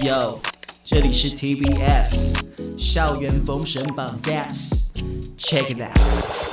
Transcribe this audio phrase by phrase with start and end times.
[0.00, 0.38] Yo，
[0.84, 2.32] 这里是 TBS
[2.78, 6.47] 校园封神榜 Yes，Check it out。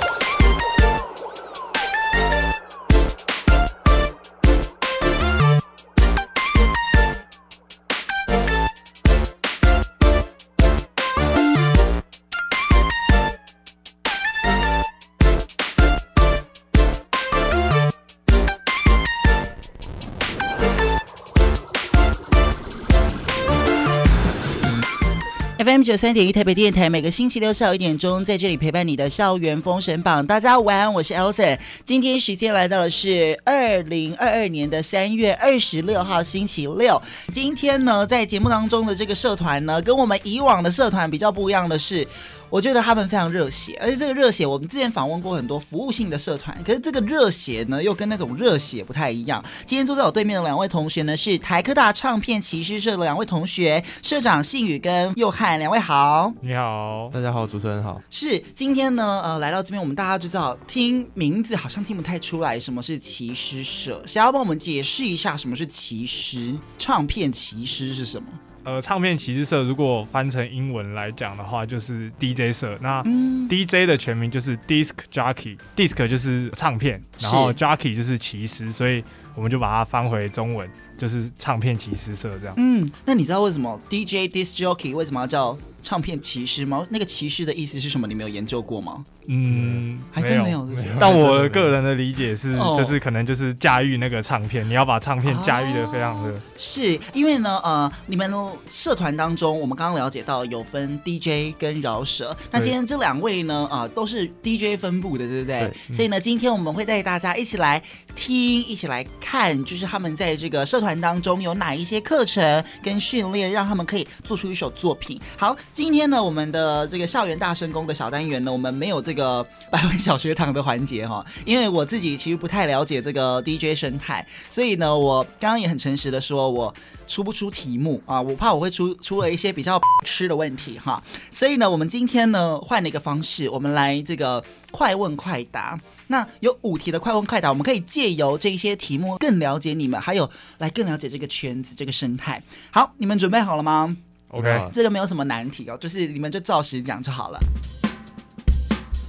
[25.86, 30.26] 九三点一台北电台，每个星期六下午一点钟，在这里陪伴你的校园封神榜。
[30.26, 31.56] 大家晚安，我是 Elson。
[31.84, 37.00] 今天时间来到的是二零二二年的三月二十六号星期六。
[37.32, 42.04] 今天呢，在节目当中的这个社团呢，跟我们以往的社团比较不一样的是。
[42.48, 49.44] 我觉得他们非常热血，而且这个热血，我们之前访问过很多服务性的社团，可是这个热血呢，又跟那种热血不太一样。
[49.64, 56.32] 今天坐在我对面的两位同学呢，是台科大唱片骑师社的两位同学，社长信宇跟佑汉，两位好。
[56.40, 58.00] 你好，大家好，主持人好。
[58.10, 68.28] 是今天呢，呃，来到这边，我们大家就知道，听名字好像听不太出来什么是骑师社，想要帮我们解释一下什么是骑师，唱片骑师是什么？
[68.66, 72.76] 呃，唱片骑士社如果翻成英文来讲的话，就是 DJ 社。
[72.82, 73.00] 那
[73.48, 79.04] DJ 的全名就是 Disc Jockey，Disc 就是唱片，然后 Jockey 就是骑师，所以
[79.36, 82.54] 我们就把它翻回中文，就是唱片骑师社这样。
[82.58, 86.84] 嗯，那你知道为什么 DJ Disc Jockey 为什么要叫唱片骑士吗？
[86.90, 88.08] 那个骑士的意思是什么？
[88.08, 89.04] 你没有研究过吗？
[89.28, 96.34] 嗯，还真没有，但我的个人的理解是，就是可能就是驾驭那个唱片，哦、你要把唱片驾驭的非常的。
[96.56, 98.28] 是因为呢，呃，你们
[98.68, 105.72] 社团当中，我们刚刚了解到有分 DJ 跟饶舌，那今天这两位呢，啊，都是 DJ 分布的，对不对？
[105.92, 107.82] 所以呢，今天我们会带大家一起来
[108.14, 115.20] 听，一起来看，就是他们在这个社团当中有哪一些课程跟训练，让他们可以做出一首作品。
[115.36, 119.16] 好，今天呢，我们的这个校园大声公的小单元呢，我们没有这个。
[119.16, 126.74] 这个百万小学堂的环节哈，因为我自己其实不太了解这个 DJ 生态，所以呢，我刚刚也很诚实的说，我
[127.06, 135.80] 出不出题目啊，我怕我会出出了一些比较 吃的问题哈，所以呢，我们今天呢换了一个方式，我们来这个快问快答。
[136.08, 142.42] 那有五题的快问快答，我们可以借由这些题目更了解你们，还有来更了解这个圈子、这个生态。
[142.70, 143.96] 好，你们准备好了吗
[144.28, 147.38] ？OK，这个没有什么难题哦，就是你们就照实讲就好了。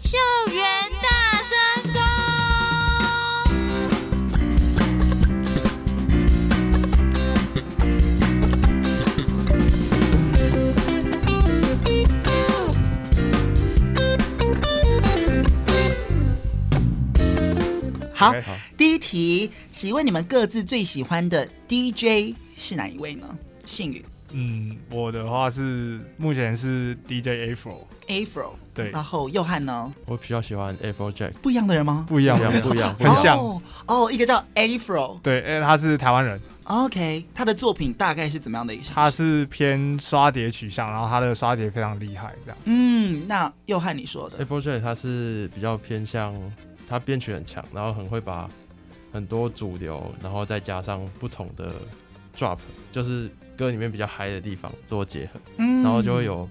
[0.03, 0.17] 校
[0.53, 0.63] 园
[1.01, 1.09] 大
[1.43, 1.57] 声
[1.91, 2.01] 公，
[18.13, 18.33] 好，
[18.77, 23.27] 第一题，请问你们各自最喜欢的 DJ 是哪一位呢？
[23.65, 24.05] 信宇。
[24.39, 29.91] 嗯，我的话是目前是 DJ Afro，Afro，对，然后佑汉呢？
[30.05, 32.05] 我比较喜欢 Afro Jack，不一样的人吗？
[32.07, 36.39] 不一样，不一样，不一样很像哦，哦，一个叫 Afro，对，因为他是台湾人。
[36.65, 38.83] OK，他的作品大概是怎么样的一个？
[38.93, 42.57] 他是偏刷碟取向，然后他的刷碟非常厉害，这样。
[42.65, 46.35] 嗯，那佑汉你说的 Afro Jack 他是比较偏向
[46.87, 48.47] 他编曲很强，然后很会把
[49.11, 51.73] 很多主流，然后再加上不同的
[52.37, 52.59] drop，
[52.91, 53.31] 就是。
[53.57, 56.47] 歌里面比较嗨的地方做结合，嗯，然后就会有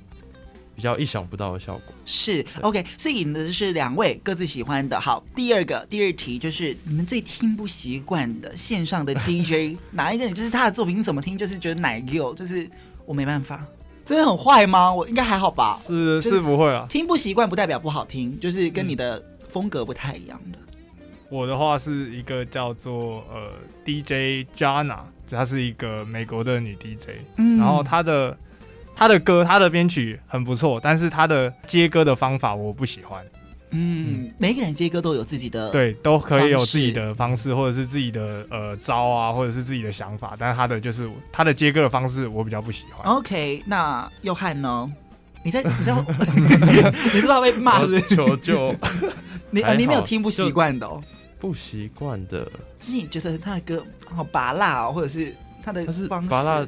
[0.75, 1.95] 比较意想不到的效果。
[2.05, 5.01] 是 OK，所以呢是两位各自喜欢的。
[5.01, 10.27] 好，第二个第二题就是你们最听不习惯的线上的 DJ 哪一个？
[10.27, 12.69] 你就是他的作品你怎么听就是觉得奶油，就是
[13.07, 13.65] 我没办法。
[14.05, 14.93] 真的很坏吗？
[14.93, 15.77] 我应该还好吧？
[15.81, 20.59] 是是不会啊，听不习惯不代表不好听，就是跟你的风格不太一样的。
[21.01, 23.51] 嗯、我的话是一个叫做呃
[23.85, 25.01] DJ Jana。
[25.35, 28.37] 她是一个美国的女 DJ，嗯，然后她的
[28.95, 33.25] 她的歌，她的编曲很不错，但是她的接歌的方法我不喜欢。
[33.71, 43.05] 嗯，嗯，每个人接歌都有自己的，对，都可以有自己的方式，或者是自己的呃招啊，或者是自己的想法，但是她的就是她的接歌的方式我比较不喜欢。
[43.13, 44.91] OK，那佑汉呢？
[45.43, 45.95] 你在 你在
[47.15, 48.01] 你是怕被骂是不是？
[48.17, 48.75] 求救！
[49.51, 51.03] 你你没有听不习惯的哦。
[51.39, 52.51] 不习惯的，
[52.87, 56.67] 就是你觉得他的歌好拔辣哦，或者是他的方式，拔辣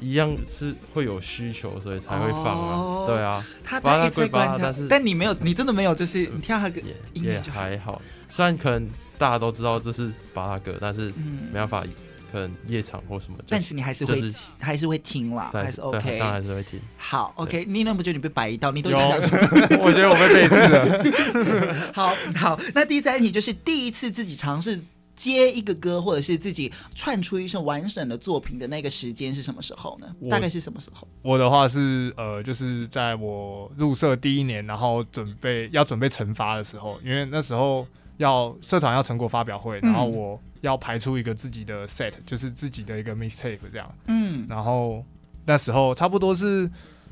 [0.00, 2.76] 一样是会有需求，所以才会放啊。
[2.76, 6.80] 哦、对啊，他拔辣归拔辣，但是但你没有，你真的没有，就是你听他的歌
[7.14, 8.02] 也也还好。
[8.28, 11.12] 虽然可能大家都知道这是拔辣歌，但是
[11.52, 11.84] 没办法。
[12.32, 16.78] 可能夜场或什么，但是你还是会、就是、还是会听啦，还是 OK，当然还是会听。
[16.96, 18.70] 好，OK，你那不觉得你被摆一道？
[18.70, 19.34] 你都讲出
[19.82, 21.90] 我觉得我被背刺了。
[21.92, 24.80] 好好，那第三题就是第一次自己尝试
[25.20, 30.06] 接一个歌，或者是自己串出一首完整的作品的那个时间是什么时候呢？
[30.30, 31.06] 大概是什么时候？
[31.20, 37.86] 我的话是呃，就是在我入社第一年，然后准备要准备惩罚的时候，因为那时候
[38.16, 43.94] 要社团要成果发表会，然后我要排出一个自己的 set，就是自己的一个 mistake 这样。
[44.06, 45.04] 嗯，然后
[45.44, 46.70] 那时候差不多是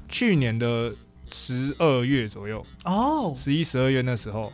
[0.09, 0.91] 去年的
[1.31, 4.51] 十二月左右哦，十一、十二月那时候。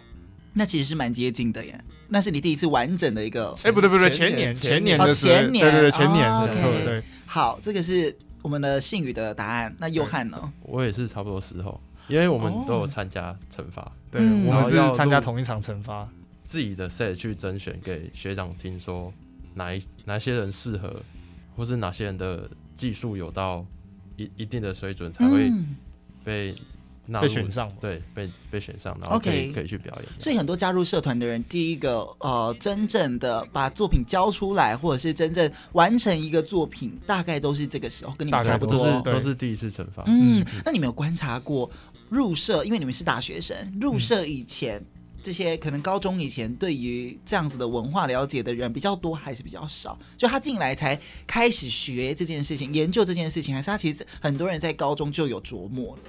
[0.56, 1.78] 那其实是蛮接近的耶，
[2.08, 3.52] 那是你第一次完整的一个。
[3.64, 7.02] 哎，不对不对，前年前年的前年，对对对，前年的对对。
[7.26, 9.74] 好，这个是我们的信宇的答案。
[9.78, 10.52] 那佑翰呢？
[10.62, 16.08] 我也是差不多时候，因为我们都有参加惩罚，对，我们是参加同一场惩罚，
[16.46, 19.12] 自己的 set 去甄选给学长听，说
[19.54, 21.02] 哪一哪些人适合，
[21.56, 23.66] 或是哪些人的技术有到
[24.16, 25.50] 一一定的水准才会
[26.22, 26.54] 被。
[27.20, 29.52] 被选上，对，被被选上，然后可以 Okay.
[29.52, 30.04] 可以去表演。
[30.18, 40.02] 所以很多加入社团的人，第一个呃，真正的把作品交出来，或者是真正完成一个作品，大概都是这个时候，跟你们差不多，都是都是第一次惩罚。
[40.06, 41.70] 嗯，那你们有观察过
[42.08, 44.86] 入社，因为你们是大学生，入社以前、嗯、
[45.22, 49.98] 这些可能高中以前对于这样子的文化了解的人比较多，还是比较少？
[50.16, 56.02] 就他进来才开始学这件事情，研究这件事情，还是他其实很多人在高中就有琢磨了？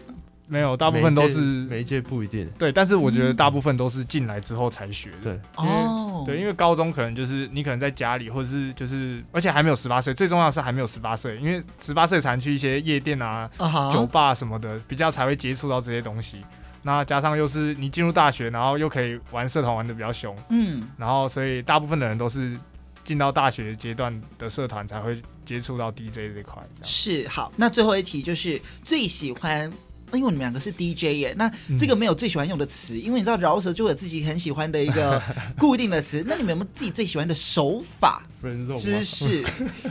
[0.47, 2.47] 没有，大部分都是每一届不一定。
[2.57, 5.17] 对，但是我觉得大部分都是进来之后才学的。
[5.23, 13.49] 对，哦，对，因为高中可能就是你可能在家里，或者是就是，而且还没有十八岁，最重要的是还没有十八岁，因为十八岁才能去一些夜店啊、
[13.91, 16.37] 酒吧什么的，比较才会接触到这些东西。
[16.83, 22.55] 那加上又是你进入大学，然后又可以玩社团玩的比较凶，嗯，然后所以大部分的人都是
[23.03, 26.61] 进到大学阶段的社团才会接触到 DJ 这块。
[26.83, 29.73] 是，好，那最后一题就是最喜欢。
[30.17, 35.21] 因为你们两个是 DJ 耶，那这个没有最喜欢用的词，嗯、因为你知道饶舌就有自己很喜欢的一个
[35.59, 36.23] 固定的词。
[36.25, 38.23] 那你们有没有自己最喜欢的手法、
[38.77, 39.43] 姿势、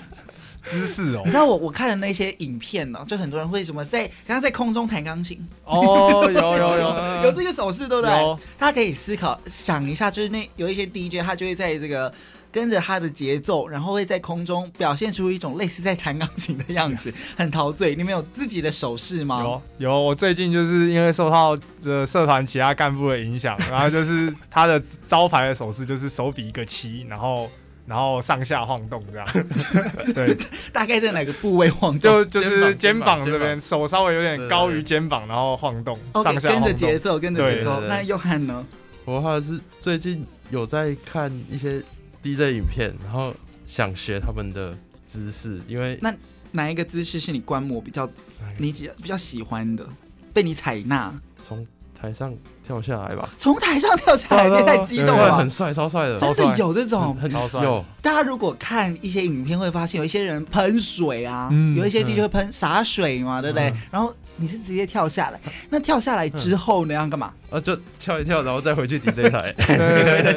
[0.64, 1.22] 姿势哦？
[1.24, 8.10] 你知道我我看的那些影片呢，就很多人会什么在刚刚在空中弹钢琴哦，有有有 有这个手势，对不对？
[8.58, 12.12] 大家可以思考想一下，就是那有一些 DJ 他就会在这个。
[12.54, 17.96] 跟着他的节奏，然后会在空中表现出一种类似在弹钢琴的样子， 很陶醉。
[17.96, 19.40] 你们有自己的手势吗？
[19.40, 27.50] 有有，我最近就是因为受到这社团其他干部的影响，然后就是他的招牌的手势就是手比一个七，然后
[27.86, 29.26] 然后上下晃动这样。
[30.14, 30.38] 对，
[30.72, 31.98] 大概在哪个部位晃动？
[32.22, 36.50] 就就是肩膀这边，手稍微有点高于肩膀，然后晃动上下。
[36.50, 37.80] 跟着节奏，跟着节奏。
[37.88, 38.64] 那佑翰呢？
[39.04, 41.82] 我的话是最近有在看一些。
[42.24, 43.34] DJ 影片，然后
[43.66, 44.74] 想学他们的
[45.06, 46.12] 姿势，因为那
[46.52, 48.08] 哪一个姿势是你观摩比较
[48.56, 49.86] 你比较喜欢的，
[50.32, 51.12] 被你采纳？
[51.42, 51.66] 从
[52.00, 52.34] 台上
[52.66, 53.28] 跳下来吧。
[53.36, 55.36] 从台上跳下来，别太激动了。
[55.36, 57.62] 很帅，超帅的，真的有这种很超帅。
[57.62, 63.72] 有大家如果看一些影片，会发现有一些人喷水啊，有一些 DJ 会喷洒水嘛，对不对？
[63.90, 65.40] 然后你是直接跳下来，
[65.70, 67.32] 那跳下来之后呢，要干嘛？
[67.50, 69.42] 呃，就跳一跳，然后再回去 DJ 台。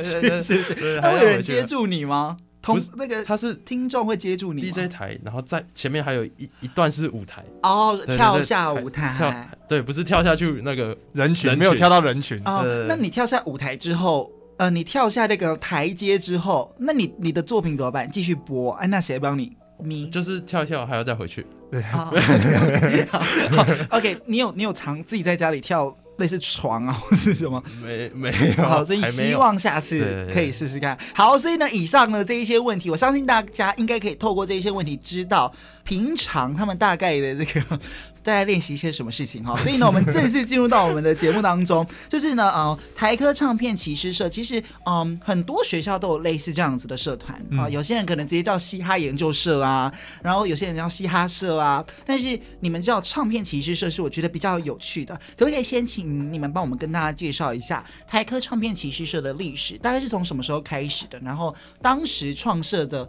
[0.03, 0.99] 是是是。
[1.01, 2.38] 那会有人接住你吗？
[2.59, 7.41] 同那个他是听众会接住你 DJ 台，然后在前面还有一一段是舞台。
[7.63, 9.49] 哦，跳下舞台。
[9.69, 12.41] 对，不是跳下去那个人群，没有跳到人群。
[12.44, 18.09] 哦，那你跳下舞台之后，呃，你跳下那个台阶之后，那你你的作品怎么办？
[18.11, 18.73] 继续播？
[18.73, 19.55] 哎，那谁帮你？
[19.83, 21.45] 你就是跳一跳，还要再回去。
[21.69, 22.13] 对， 好
[23.90, 27.61] ，OK，你有你有常自己在家里跳类似床啊，或是什么？
[27.83, 28.63] 没没有。
[28.63, 30.97] 好，所以希望下次可以试试看。
[31.13, 35.54] 好，所以呢，以上呢这一些问题，我相信大家应该可以透过这一些问题，知道
[35.87, 37.79] 平常他们大概的这个。
[38.27, 39.57] 大概练习一些什么事情哈？
[39.57, 47.69] 所以呢，我们正式进入到我们的节目当中， 就是呢，呃，台科唱片骑师社，其实，嗯，很多学校都有类似这样子的社团啊。
[47.69, 49.89] 有些人可能直接叫嘻哈研究社啊，
[50.21, 51.81] 然后有些人叫嘻哈社啊。
[52.06, 55.15] 但是你们知道唱片骑师社，是我觉得比较有趣的。
[55.37, 61.17] 可不可以先请你们帮我们跟大家介绍一下台科唱片骑师社的历史，大概是从什么时候开始的？
[61.21, 63.07] 然后当时创设的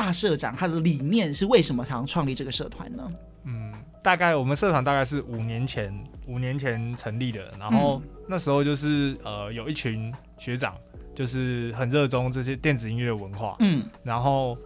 [0.00, 3.12] 大社长他的理念是为什么想要创立这个社团呢？
[3.44, 3.74] 嗯。
[4.02, 5.94] 大概我们社团大概是五年前
[6.26, 10.74] 五年前成立的，然后那时候就是呃有一群学长，
[11.14, 14.56] 就是很热衷这些电子音乐的文化，嗯，然后。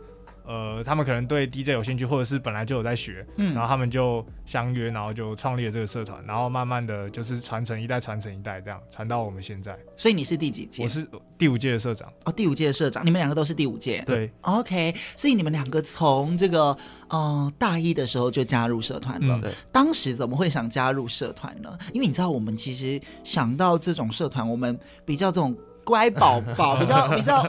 [0.47, 9.79] 呃，他们可能对 DJ 有兴趣，或者是本来就有在学，嗯，然后他们就相约，然后就创立了这个社团，然后慢慢的就是传承一代传承一代这样，传到我们现在。
[9.97, 10.83] 所以你是第几届？
[10.83, 11.07] 我是
[11.39, 12.13] 第五届的社长。
[12.25, 14.03] 哦，第五届的社长，你们两个都是第五届。
[14.07, 14.95] 对，OK。
[15.17, 16.77] 所以你们两个从这个
[17.09, 19.41] 呃大一的时候就加入社团了。
[19.43, 21.79] 嗯，当时怎么会想加入社团呢？
[21.93, 25.57] 因为你知道，我们其实想到这种社团，我们比较这种。
[25.85, 27.47] 乖宝宝，比较比较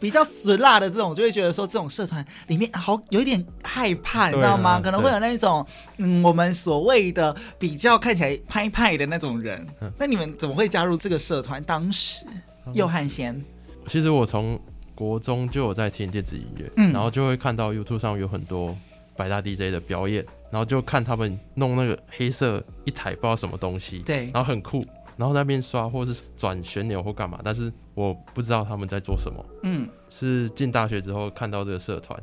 [0.00, 4.80] 比较损辣的这种，就会觉得说这种社团里面好有一点害怕，你知道吗？
[4.80, 5.64] 可能会有那种
[5.98, 9.66] 嗯，我们所谓的比较看起来派派的那种人。
[9.98, 11.62] 那你们怎么会加入这个社团？
[11.62, 12.26] 当时
[12.72, 13.44] 又汉先，
[13.86, 14.58] 其实我从
[14.94, 18.76] 国中就有在听电子音乐，嗯，然后就会看到 YouTube 上有很多
[19.16, 24.84] 百大 DJ 的表演，然后就看他们弄那个黑色一台不知道什么东西，对，然后很酷。
[25.16, 29.44] 然后那边刷或是转旋钮或干嘛，但是我不知道他们在做什么。
[29.62, 32.20] 嗯，是进大学之后看到这个社团，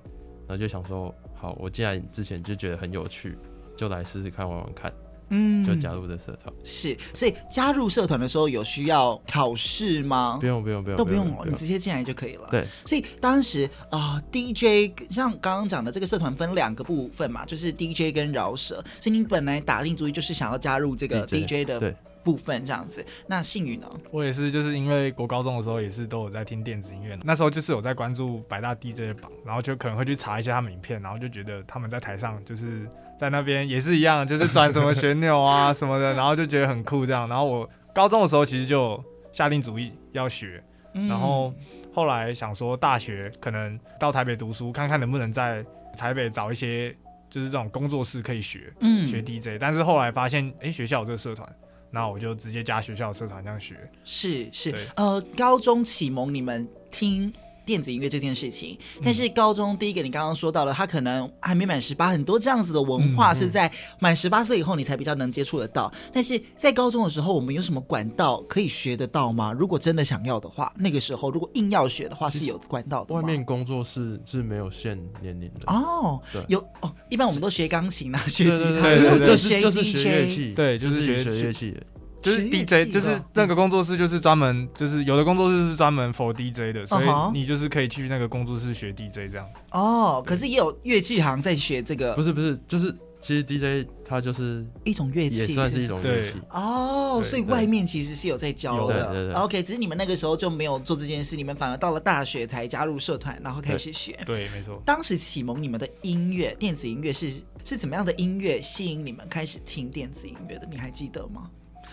[0.48, 3.38] 然后就想说，好，我既然之前就觉得很有趣，
[3.78, 4.92] 就来试试看玩玩看。
[5.34, 6.54] 嗯，就加入这社团。
[6.62, 10.38] 是，所以加入社团的时候有需要考试吗？
[10.42, 12.50] 不用，不用，不用，都不用，你直接进来就可以了。
[12.52, 21.96] 对，所以当时啊、呃、，DJ 像刚刚讲的这个社团分两个部分嘛，就是 DJ 跟饶舌，所以你本来打定主意就是想要加入这个 DJ 的。
[22.24, 22.32] 对。
[22.32, 23.90] 部分这样子，那信宇呢？
[24.12, 32.88] 我也是，就是因为国高中的时候也是都有在听电子音乐，那时候就是有在关注百大 DJ 的榜，然后就可能会去查一下他们影片，然后就觉得他们在台上就是
[33.18, 37.28] 在那边也是一样，就是转什么旋钮啊 什么的，然后就觉得很酷这样。
[37.28, 40.64] 然后我高中的时候其实就下定主意要学，
[40.94, 41.54] 然后
[41.92, 45.66] 后来想说大学可能到台北读书，看看能不能在
[45.98, 46.96] 台北找一些
[47.30, 49.58] 就是这种工作室可以学，嗯，学 DJ。
[49.60, 51.48] 但是后来发现，哎、欸，学校有这个社团。
[51.92, 53.76] 那我就直接加学校的社团这样学。
[54.04, 57.32] 是是，呃，高中启蒙你们听
[57.66, 65.92] 电子音乐这件事情，但是高中第一个你刚刚说到了，他可能还没满十八，很多这样子的文化是在满十八岁以后你才比较能接触得到。
[66.12, 69.52] 但是在高中的时候，我们有什么管道可以学得到吗？
[69.52, 73.14] 如果真的想要的话，那个时候如果硬要学的话，是有管道的。
[73.14, 81.78] 外面工作室是没有限年龄的哦，有哦，一般我们都学钢琴啊，学吉他，对对对对就学乐器，对，就是学学乐器。
[82.22, 89.48] 就是 DJ，就是那个工作室，就是专门，就是有的工作室是专门 for DJ 的，所以你就是可以去那个工作室学 DJ 这样。
[89.72, 92.14] 哦，可是也有乐器行在学这个。
[92.16, 96.40] 不是不是，就是其实 DJ 它就是一种乐器，也算是一种乐器。
[96.50, 99.12] 哦，所以外面其实是有在教的。
[99.12, 99.34] 对对对。
[99.34, 104.18] OK，只是你们那个时候就没有做这件事，你们反而到了大学才加入社团，然后开始学。
[104.26, 104.82] 对，没错。
[104.86, 107.32] 当时启蒙你们的音乐，电子音乐是
[107.64, 110.68] 是怎么样的音乐吸引你们开始听电子音乐的？
[110.70, 111.50] 你还记得吗？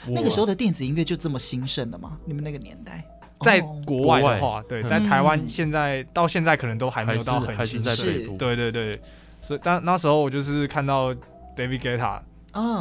[0.07, 2.17] 那个时候的电子音乐就这么兴盛的吗？
[2.25, 3.05] 你们那个年代，
[3.41, 8.37] 在国外的话，对，在台湾现在到现在可能都还没有到很兴盛。
[8.39, 9.01] 对对对，
[9.41, 11.15] 所以当那时候我就是看到
[11.57, 12.21] David Guetta，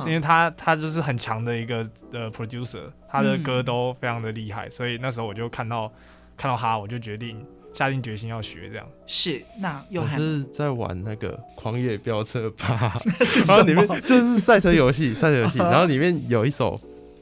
[0.05, 5.91] 因为他他就是很强的一个呃 producer，他的歌都非常的厉害，所以那时候我就看到
[6.35, 8.87] 看到他，我就决定下定决心要学这样。
[9.05, 12.97] 是，那又还是在玩那个狂野飙车吧，
[13.47, 16.79] 然后里面就是赛车游戏，赛车游戏， 然后里面有一首。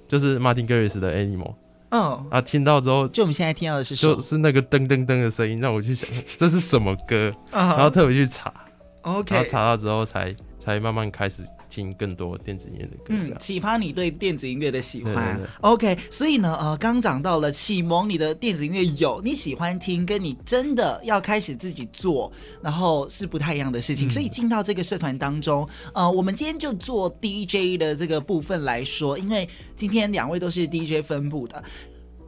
[0.08, 1.54] 就是 Martin Garrix 的 Animal，
[1.90, 8.54] 嗯，啊，听到之后，就我们现在听到的是，就是那个噔噔噔的声音，让我去想 这是什么歌，然后特别去查
[9.02, 11.44] ，OK，然后查到之后才才慢慢开始。
[11.76, 15.36] 听更多电子音乐的歌，嗯，启发你对电子音乐的喜欢。
[15.36, 24.08] 对对对 OK，所以呢，呃，刚讲到了启蒙你的电子音乐有你喜欢听，跟你真的要开始自己做，然后是不太一样的事情。
[24.08, 31.62] 嗯、所以进到这个社团当中，呃，我们今天就做 DJ 的这个部分来说，因为今天两位都是 DJ 分部的，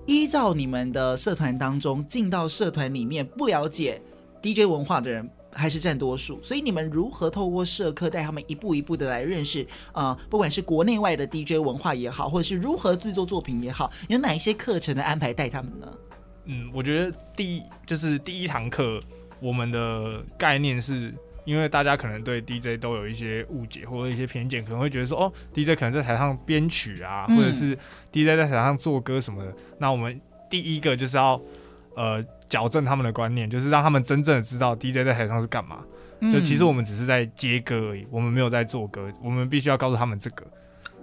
[0.06, 4.02] 依照你们的社团当中进到社团里面不了解
[4.42, 5.30] DJ 文化的人。
[5.58, 10.18] 还是占多数，所以你们如何透过社课带他们一步一步的来认识啊、呃？
[10.30, 15.92] 不管是国内外的 DJ 文化也好，或者是如何制作作品也好，有哪一些课程的安排带他们呢？
[16.46, 19.02] 嗯，我觉得第一就是第一堂课，
[19.40, 27.78] 我们的概念是因为大家可能对 DJ 都有一些误解或者一些偏见，可能会觉得说哦，DJ 可能在台上编曲啊，或者是
[28.12, 29.52] DJ 在台上做歌什么的。
[29.52, 31.42] 嗯、那我们第一个就是要
[31.98, 32.24] 呃。
[32.50, 35.84] 矫正他们的观念，就是让他们真正的知道 DJ 在台上是干嘛。
[36.22, 39.12] 嗯、就其实我们只是在接歌而已，我们没有在做歌。
[39.22, 40.46] 我们必须要告诉他们这个。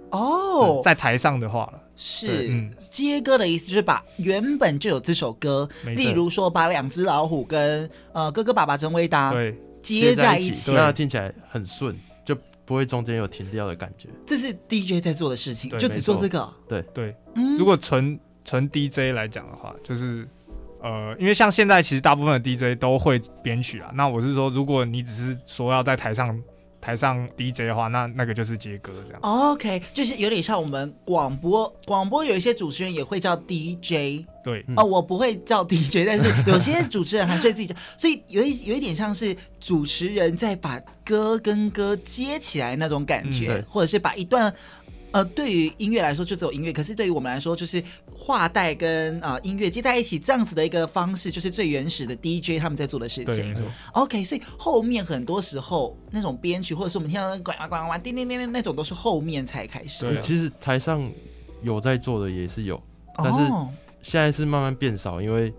[0.09, 12.35] 哦，在台上的话了，是、嗯、接歌的意思，就是把原本就有这首歌，例如说把两只老虎跟呃哥哥爸爸真伟大对接在一起，让它听起来很顺，就
[12.65, 14.09] 不会中间有停掉的感觉。
[14.25, 16.51] 这是 DJ 在做的事情，就只做这个。
[16.67, 20.27] 对对，嗯、如果纯纯 DJ 来讲的话，就是。
[20.85, 23.89] 呃，因为像现在其实大部分的 DJ 都会编曲啊。
[23.95, 26.39] 那我是说，如果你只是说要在台上
[26.79, 29.19] 台上 DJ 的话，那那个就是接歌这样。
[29.23, 34.27] OK，就是有点像我们广播，广播有一些主持人也会叫 DJ。
[34.43, 34.63] 对。
[34.77, 44.53] 哦，我不会叫 DJ，但是有些主持人还是会自己叫，所以有一有一点像是主持人在把歌跟歌接起来那种感觉，嗯、或者是把一段。
[45.15, 47.81] 呃，对于音乐来说就只有音乐，可是对于我们来说，就是
[48.13, 53.47] 画带跟啊、呃、音乐接在一起这样子的一个方式，就是最原始的 DJ 他们在做的事情。
[53.47, 53.63] 没错。
[53.93, 60.01] OK，所以后面很多时候那种编曲，或者是我们听到那呱呱呱呱叮叮叮叮那种，都是后面才开始。
[60.01, 61.09] 对，其实台上
[61.63, 62.83] 有在做的也是有，
[63.15, 63.39] 但是
[64.01, 65.53] 现在是慢慢变少，因为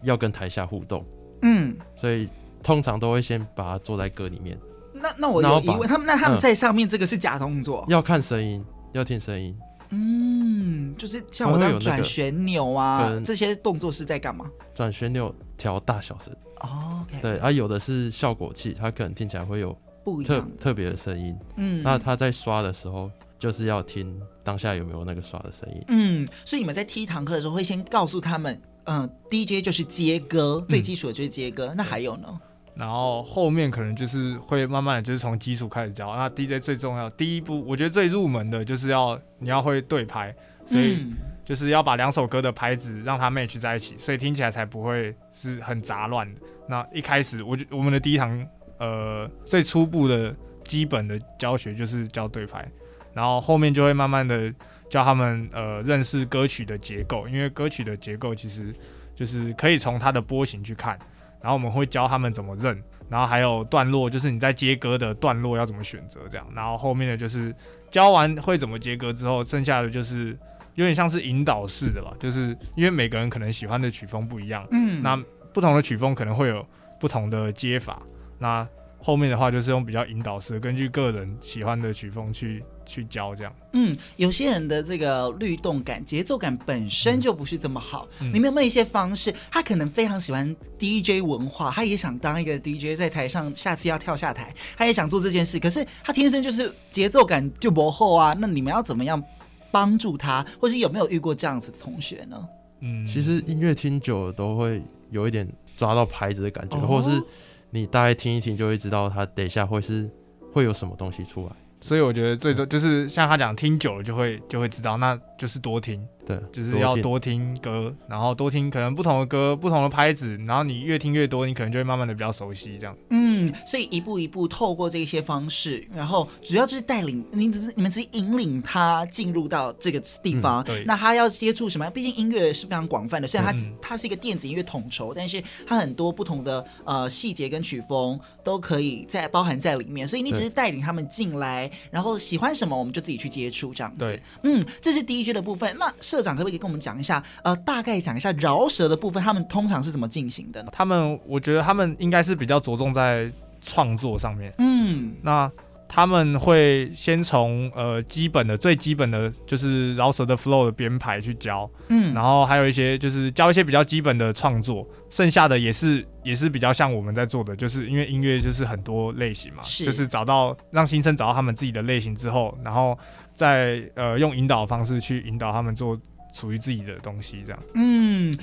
[0.00, 1.04] 要跟台下互动。
[1.42, 2.26] 嗯，所以
[2.62, 4.58] 通常都会先把它做在歌里面。
[4.94, 7.84] 那那我有疑问，他们那他们在上面这个是假动作？
[7.90, 8.64] 要看声音。
[8.92, 9.56] 要听声音，
[9.90, 14.46] 嗯，就是像我这样转旋钮啊，这些动作是在干嘛？
[14.74, 16.34] 转旋钮调大小声。
[16.60, 21.36] 哦，okay，对，啊，有的是效果器，它可能听起来会有不一样特别的声音。
[21.56, 25.84] 嗯，那他在刷的时候，就是要听当下有没有那个刷的声音。
[25.88, 31.68] 嗯，所以你们在踢堂课的时候，会先告诉他们，嗯，DJ 就是接歌，最基础的就是接歌。
[31.68, 32.40] 嗯，那还有呢？
[32.78, 36.14] 然后后面可能就是会慢慢的就是从基础开始教。
[36.14, 40.32] 那 DJ 最重要第一步，我觉得最入门的就是要你要会对拍，
[40.64, 41.12] 所以
[41.44, 46.40] 就是要把两首歌的拍子让它 match 在一起，所以听起来才不会是很杂乱的。
[46.68, 48.46] 那一开始，我就我们的第一堂
[48.78, 50.32] 呃最初步的
[50.62, 52.64] 基本的教学就是教对拍，
[53.12, 54.54] 然后后面就会慢慢的
[54.88, 58.72] 教他们呃认识歌曲的结构，因为歌曲的结构其实
[59.16, 60.96] 就是可以从它的波形去看。
[61.40, 66.46] 然后我们会教他们怎么认，然后还有段落，就是你在接歌的段落要怎么选择这样。
[66.54, 67.54] 然后后面的就是
[67.90, 70.36] 教完会怎么接歌之后，剩下的就是
[70.74, 75.16] 有点像是引导式的吧，就是因为每个人可能喜欢的曲风不一样，嗯，那
[75.52, 76.66] 不同的曲风可能会有
[77.00, 78.02] 不同的接法。
[78.38, 78.66] 那
[79.00, 82.64] 后面的话就是用比较引导式，根据个人喜欢的曲风去。
[82.88, 88.08] 去教这样，嗯，有些人的这个律动感、节奏感本身就不是这么好。
[88.20, 89.32] 嗯、你们有没有一些方式？
[89.50, 95.60] 他可能非常喜欢 DJ 文化，他也想当一个 DJ，在台上下次要跳下台，他也想做这件事。
[95.60, 98.34] 可是他天生就是节奏感就不厚啊。
[98.38, 99.22] 那你们要怎么样
[99.70, 100.44] 帮助他？
[100.58, 102.48] 或是有没有遇过这样子的同学呢？
[102.80, 107.22] 嗯，其实音乐听久了都会有一点抓到拍子的感觉，哦、或是
[107.70, 110.08] 你大概听一听就会知道他等一下会是
[110.52, 111.52] 会有什么东西出来。
[111.80, 116.06] 所以我觉得最终就是像他讲，听久了就会就会知道，那就是多听。
[116.26, 122.94] 对，就是要多听歌，然后多听可能不同的歌，不同的拍子，然后你越听越多，你可能就会慢慢的比较熟悉这样。
[123.08, 130.62] 嗯，所以一步一步透过这些方式，然后主要就是带领你，只是你们只是引领他进入到这个地方。
[130.64, 131.88] 嗯、对，那他要接触什么？
[131.88, 140.06] 毕竟音乐是非常广泛的，虽然它它是一个电子音乐统筹，但是它很多不同的呃细节跟曲风都可以在包含在里面。
[140.06, 144.04] 所以你只是带领他们进来，然后喜欢什么我们就自己去接触这样子。
[144.04, 145.74] 对，嗯，这是的部分。
[145.78, 147.22] 那社长可不可以跟我们讲一下？
[147.42, 150.70] 呃，大概讲一下饶舌的部分，他们通常是怎么进行的呢？
[150.72, 154.52] 他们，我觉得他们应该是比较着重在创作上面。
[154.58, 155.50] 嗯，那
[155.88, 161.68] 他们会先从呃基本的、最基本的就是饶舌的 flow 的编排去教。
[161.88, 172.98] 嗯，然后还有一些就是教一些比较基本的创作，剩下的也是也是比较像我们在做的，就是因为音乐就是很多类型嘛，是就是找到让新生找到他们自己的类型之后，然后。
[173.38, 175.96] 再呃用引导的方式去引导他们做
[176.32, 177.62] 属于自己的东西，这样。
[177.76, 177.97] 嗯，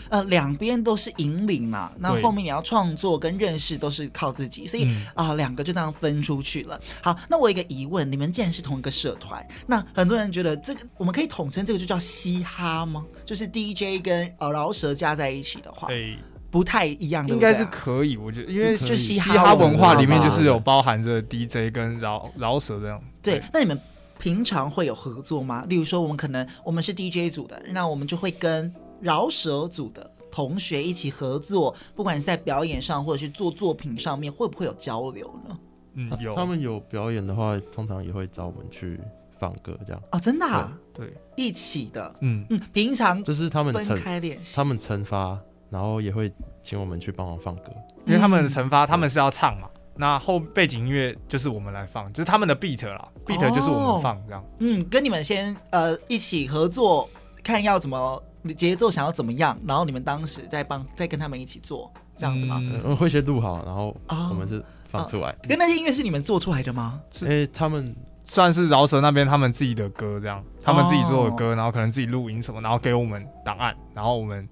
[0.10, 6.80] 呃，两边都是引领嘛，那后面你要创作跟认识都是靠自己，所以啊，两、嗯呃、个就这样分出去了。
[7.02, 13.06] 好，那我有一个疑问，你们既然是同一个社团，那很多人觉得这个我们可以统称这个就叫嘻哈吗？
[13.24, 16.18] 就是 DJ 跟呃饶舌加在一起的话，对，
[16.52, 23.02] 不太一样，应该是可以，我觉得，因为就嘻哈文化里面就是有包含着 DJ 跟饶饶舌这样。
[23.22, 23.80] 对，那你们。
[24.18, 25.66] 平常会有合作吗？
[25.68, 35.58] 例如说，我们可能我们是 DJ 组的，那我们就会跟饶舌组的同学一起合作，不管是在表演上或者是做作品上面，会不会有交流呢？
[35.94, 36.36] 嗯，有。
[36.36, 39.00] 他们有表演的话，通常也会找我们去
[39.40, 40.02] 放歌，这样。
[40.12, 40.78] 哦，真的啊？
[40.94, 42.16] 对，一起的。
[42.20, 46.32] 嗯嗯，平常就是他们分开练习，他们惩罚，然后也会
[46.62, 47.72] 请我们去帮忙放歌，
[48.06, 49.70] 因为他们的惩罚，他们是要唱嘛。
[49.98, 54.44] 那后背景音乐就是我们来放，就是他们的 beat 啦，beat 就是我们放这样。
[54.60, 57.10] 嗯，跟你们先呃一起合作，
[57.42, 58.22] 看要怎么
[58.54, 62.60] 节奏想要怎么样，然后你们当时在帮在跟他们一起做这样子吗？
[62.62, 63.96] 嗯，会先录好，然后
[64.30, 65.36] 我们是放出来。
[65.48, 67.00] 跟那些音乐是你们做出来的吗？
[67.12, 74.48] 是，诶，他们算是饶舌那边他们自己的歌这样，他们自己做的歌，然后可能自己录音什么，然后给我们档案，然后我们。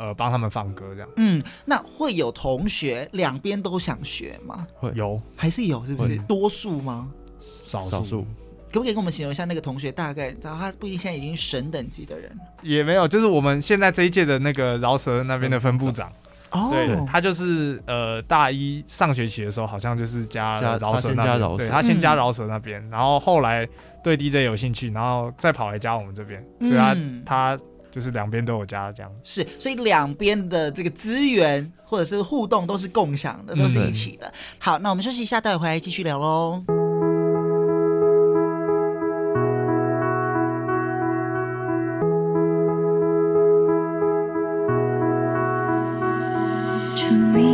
[0.00, 1.08] 呃，帮他们放歌这样。
[1.16, 4.64] 嗯，那会有同学两边都想学吗？
[4.76, 6.16] 会有，还是有，是不是？
[6.18, 7.08] 多数吗？
[7.40, 8.24] 少数。
[8.68, 9.90] 可不可以跟我们形容一下那个同学？
[9.90, 12.30] 大概，然后他不一定现在已经神等级的人。
[12.62, 16.12] 也没有，就是我们现在这一届的那个饶舌那边的分部长，
[16.50, 23.66] 哦，对，他就是呃大一上学期的时候，好像就是加饶舌那边，对他先加饶舌那边，然后后来
[24.02, 27.58] 对 DJ 有兴趣，然后再跑来加我们这边，所以他他
[27.90, 29.10] 就是两边都有加这样。
[29.24, 34.32] 是，所以两边的这个资源或者是互动都是共享的，都是一起的。
[34.58, 36.77] 好，那我们休息一下，待会回来继续聊喽。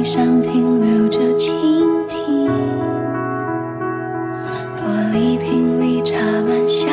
[0.05, 2.47] 上停留着蜻蜓，
[4.77, 6.87] 玻璃瓶里插满小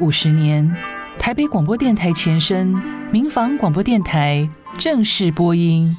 [0.00, 0.76] 五十年，
[1.18, 2.72] 台北广播电台前身
[3.10, 5.92] 民防广播电台正式播音。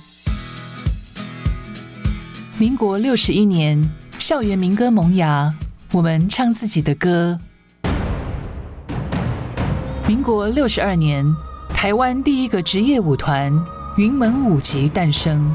[2.58, 5.54] 民国六十一年，校园民歌萌芽，
[5.92, 7.38] 我们唱自己的歌。
[10.08, 11.26] 民国六十二年，
[11.74, 13.54] 台湾第一个职业舞团
[13.98, 15.54] 云门舞集诞生。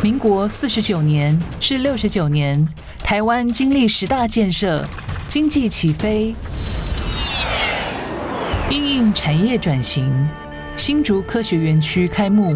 [0.00, 2.64] 民国四十九年至六十九年，
[3.00, 4.86] 台湾经历十大建设。
[5.34, 6.32] 经济起飞，
[8.70, 10.08] 因应产业转型，
[10.76, 12.54] 新竹科学园区开幕，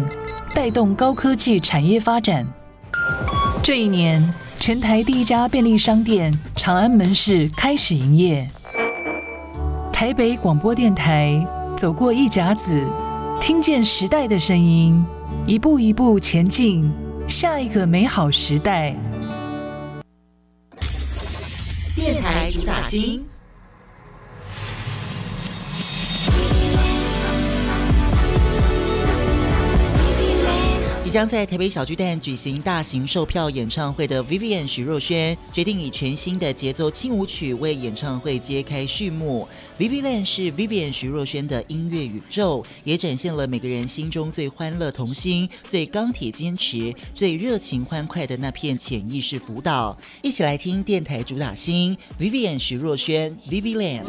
[0.55, 2.47] 带动高科技产业发展。
[3.61, 8.49] 这一年，全台第一家便利商店长安门市开始营业。
[9.91, 12.81] 台北广播电台走过一甲子，
[13.41, 15.05] 听见时代的声音，
[15.45, 16.89] 一步一步前进，
[17.27, 18.95] 下一个美好时代。
[22.59, 23.25] 主打星。
[31.09, 39.47] 即将在台北小巨蛋举行大型售票演唱会的 Vivian 徐若瑄，决定以全新的节奏轻舞曲为演唱会揭开序幕。
[39.79, 49.97] Vivian 是 Vivian 徐若瑄的音乐宇宙，也展现了每个人心中最欢乐童心、最钢铁坚持、最热情欢快的那片潜意识辅导。
[50.21, 54.03] 一起来听电台主打星 Vivian 徐若瑄 Vivian。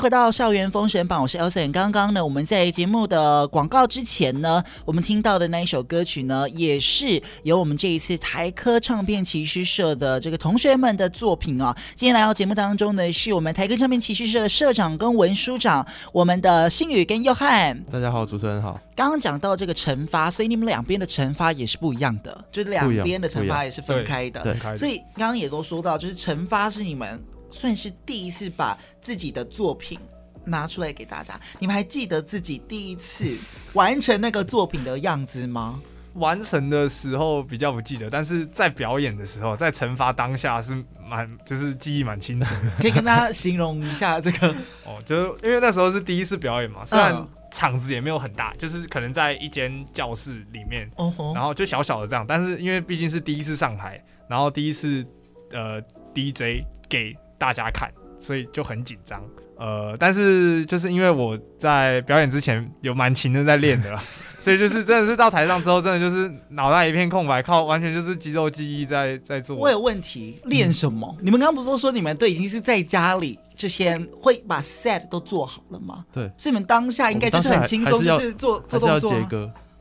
[0.00, 1.72] 回到校园封神榜，我是 Elson。
[1.72, 11.74] 刚刚呢，我们在节目的广告之前呢，我们听到的那一首歌曲呢，也是由我们这一次台科唱片骑士社的这个同学们的作品啊。
[11.94, 17.82] 今天来到节目当中呢，是我们台科唱片骑士社的社长跟文书长，我们的新宇跟佑翰。
[17.90, 18.78] 大家好，主持人好。
[18.94, 24.76] 刚刚讲到这个惩罚，所以你们两边的惩罚也是不一样的，就是两边的惩罚也是分开的。
[24.76, 27.22] 所以刚刚也都说到，就是惩罚是你们。
[27.50, 29.98] 算是第一次把自己的作品
[30.44, 33.36] 拿出来给大家，你们还记得自己第一次
[33.72, 35.80] 完成那个作品的样子吗？
[36.14, 42.70] 完成的时候比较不记得，但是在表演的时候，在惩罚当下是蛮就是记忆蛮清楚的。
[42.80, 44.48] 可以跟大家形容一下这个
[44.86, 50.90] 哦，就是因为那时候是第一次表演嘛，虽然场子也没有很大，就是可能在一间教室里面，
[51.34, 55.04] 然后就小小的这样，但是因为毕竟是第一次上台，然后第一次
[55.50, 55.82] 呃
[56.14, 57.14] DJ 给。
[57.38, 59.22] 大家看，所以就很紧张。
[59.58, 63.98] 呃，但是就是因为我在表演之前有蛮勤的在练的啦，
[64.38, 69.56] 所以就是真的是到台上之后，真的就是脑袋一片空白，靠完全就是肌肉记忆在在做。
[69.56, 71.10] 我有问题，练什么？
[71.18, 76.04] 嗯、你们刚刚不是都说你们都已经是在家里之前会把 set 都做好了吗？
[76.12, 79.14] 对，所以你们当下应该就是很轻松，就是做做动作。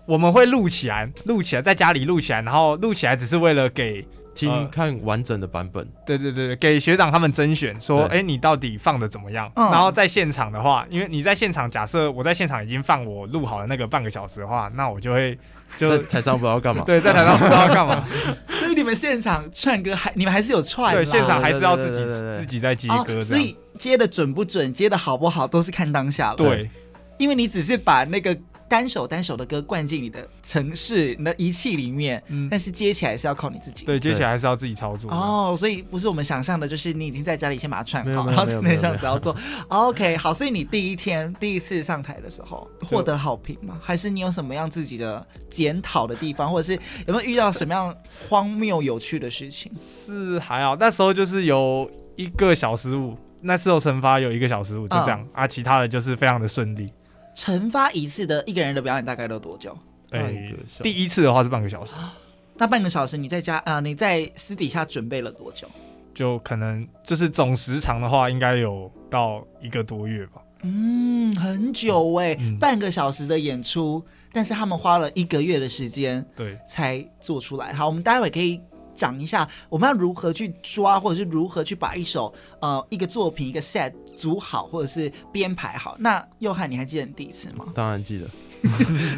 [0.06, 4.08] 我们会录起来，录起来在家里录起来，然后录起来只是为了给。
[4.36, 9.50] 听看完整的版本，呃、对对对，给学长他们甄选，说，哎，你到底放的怎么样？
[9.56, 15.38] 嗯、然后在现场的话，因为你在现场，假设我在现场已经放我录好的那个半个小时的话，那我就会
[15.78, 16.84] 就在台上不知道干嘛。
[16.86, 18.06] 对，在台上不知道干嘛。
[18.60, 26.36] 所以你们现场串歌还你们还是有串，对，现场还是要自己自己在接歌，所以接的准不准，接的好不好，都是看当下了。
[26.36, 26.70] 对，
[27.18, 28.38] 因为你只是把那个。
[28.68, 33.86] 单首单首的歌灌进你的城市、你的仪器里面，嗯，但是接起来是要靠你自己。
[33.86, 35.10] 对，接起来还是要自己操作。
[35.12, 39.36] 哦，所以不是我们想象的，就是你已经在家里先把它串好，然后在那上只要做。
[39.68, 43.80] OK，好，所以你第一天第一次上台的时候获得好评吗？
[43.82, 47.96] 还是你有什么样自己的检讨的地方，或者是有没有遇到什么样
[48.28, 49.72] 荒谬有趣的事情？
[49.80, 56.88] 是还好，那时候就是有一个小失误，那时候惩罚有一个小失误，就这样、嗯、啊，其他的就是非常的顺利。
[57.36, 59.78] 惩罚一次的一个人的表演大概都多久？
[60.12, 61.96] 哎、欸，第一次的话是半个小时。
[62.58, 63.82] 那半个小时你在家啊、呃？
[63.82, 65.68] 你在私底下准备了多久？
[66.14, 70.42] 就可能就是总时长的话，应该有到一个多月吧。
[70.62, 77.74] 嗯，很久哎、欸，嗯、半个小时的演出，但是他们花了一个月的时间，对，才做出来。
[77.74, 78.62] 好，我们待会可以。
[78.96, 85.96] 讲一下我们要如何去抓，或者是如何去把一首呃一个作品一个 set 组好，或者是编排好。
[86.00, 87.66] 那佑翰，你还记得你第一次吗？
[87.76, 88.26] 当然记得。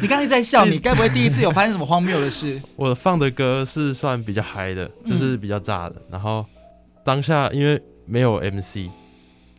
[0.02, 2.60] 你刚才在笑，你该不会第一次有发生什么荒谬的事？
[2.76, 5.94] 我放的歌是算比较嗨的，就是比较炸的。
[5.96, 6.44] 嗯、然后
[7.02, 8.90] 当下因为没有 MC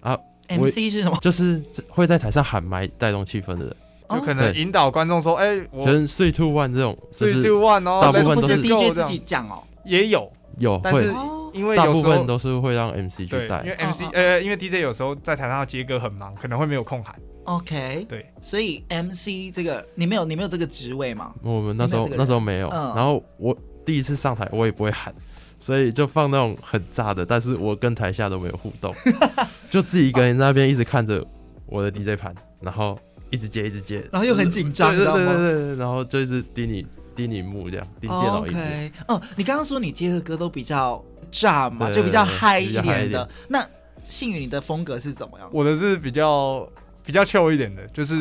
[0.01, 0.15] 啊
[0.47, 1.17] ，MC 是什么？
[1.21, 3.75] 就是会在台上喊麦带动气氛的人，
[4.09, 11.13] 就可能引导观众说：“哎、欸，我跟 three two one 这种，three two one 哦，大部分都是 DJ 自己讲哦。”也有有，但是
[11.53, 17.15] 因为有大部分都是会让 MC 去带，因为 MC 呃，因为 DJ 有时候在台上要接歌很忙，可能会没有空喊。
[17.45, 21.33] OK，对，所以 MC 这个你没有你没有这个职位吗？
[21.41, 22.69] 我们那时候那时候没有。
[22.69, 25.11] 然后我第一次上台，我也不会喊，
[25.59, 28.93] 所以就放那种很炸的，但是我跟台下都没有互动，
[29.71, 31.25] 就自己一个人在那边一直看着
[31.65, 32.99] 我的 DJ 盘，然后
[33.31, 36.85] 一直接一直接，然后又很紧张，对对对，然后就一直盯你
[37.19, 38.59] 盯你幕这样盯电脑萤幕。
[38.59, 43.27] OK，哦，你刚刚说你接的歌都比较炸嘛，就比较嗨一点的。
[43.49, 43.65] 那
[44.07, 45.49] 信宇你的风格是怎么样？
[45.51, 46.65] 我的是比较
[47.03, 48.15] 比较 chill 一点的，就是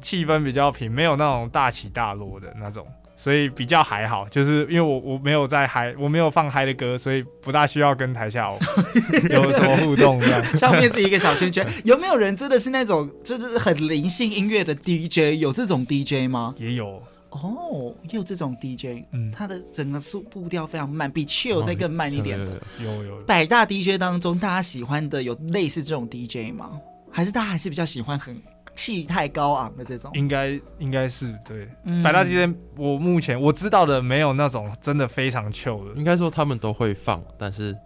[0.00, 2.86] 气氛比较平，没有那种大起大落的那种。
[3.16, 8.46] 所以比较还好，就是因为我我没有在嗨，我没有放嗨的歌，所以不大需要跟台下
[9.28, 10.56] 有什么互动这样。
[10.56, 15.40] 上面自己一个小圈圈，有没有人真的是那种就是很灵性音乐的 DJ？
[15.40, 16.54] 有这种 DJ 吗？
[16.58, 17.02] 也有
[17.42, 22.52] 哦，也有这种 DJ，嗯，他的整个速步调非常慢，比 Chill 再更慢一点的。
[22.52, 26.80] 哦、有有，有，有百大 DJ 当中，大家喜欢的有类似这种 DJ 吗？
[27.10, 28.40] 还是大家还是比较喜欢很？
[28.74, 31.68] 气态高昂的这种，应该应该是对。
[31.82, 35.94] 嗯、百大 DJ，我目前我知道的没有那种真的非常 chill 的。
[35.96, 37.76] 应该说他们都会放，但是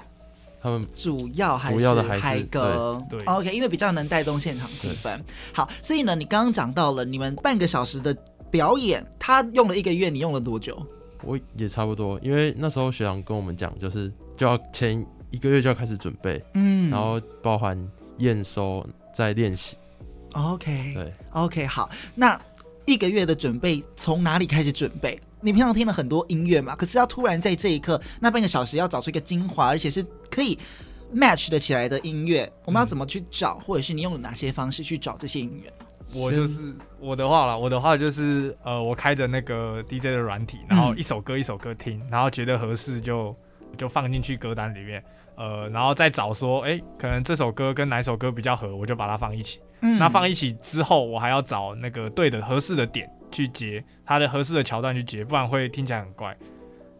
[0.61, 3.03] 他们主要还是嗨歌。
[3.09, 5.19] 对，对，OK，因为比较能带动现场气氛。
[5.55, 8.15] 好，所以呢，你刚刚讲到了你们半个小时的
[8.53, 10.81] 表演，他用了一个月，你用了多久？
[11.25, 17.77] 我也差不多，因为那时候学长跟我们讲，就是就要前一个月就要开始准备，嗯，然后包含
[18.19, 19.77] 验收再练习。
[20.33, 22.41] OK，对，OK，好，那
[22.85, 25.19] 一个月的准备从哪里开始准备？
[25.41, 30.59] 你平常听了很多音乐嘛，可是要突然在这一刻那半个小时要找出一个精华，而且是可以
[31.15, 35.73] match 的起来的音乐，我们要怎么去找，或者是你用了哪些方式去找这些音乐？
[36.14, 43.35] 我就是我的话啦，我的话就是呃，我开着那个 DJ 的软体，然后一首歌一首歌听，然后觉得合适就
[43.77, 45.03] 就放进去歌单里面，
[45.37, 49.61] 呃，然后再找说，哎、欸，可能这首歌跟哪首歌比较合，我就把它放一起。
[49.81, 56.37] 嗯、那放一起之后，我还要找那个对的合适的点去接，它的合适的桥段去接，不然会听起来很怪。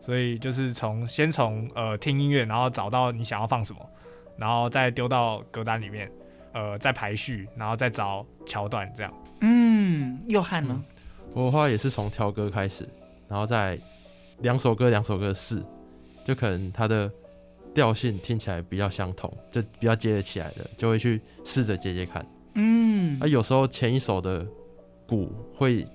[0.01, 3.79] 所以就是从先从呃听音乐，然后找到你想要放什么，
[4.37, 6.11] 然后再丢到歌单里面，
[6.53, 9.13] 呃在排序，然后再找桥段这样。
[9.41, 10.85] 嗯，又汉呢、嗯？
[11.35, 12.89] 我的话也是从挑歌开始，
[13.29, 13.79] 然后再
[14.41, 15.63] 两首歌两首歌试，
[16.25, 17.11] 就可能它的
[17.75, 22.25] 调性听起来比较相同，就比较接得起来的，就会去试着接接看。
[22.55, 24.47] 嗯，啊，有时候前一首的
[25.07, 25.87] 鼓会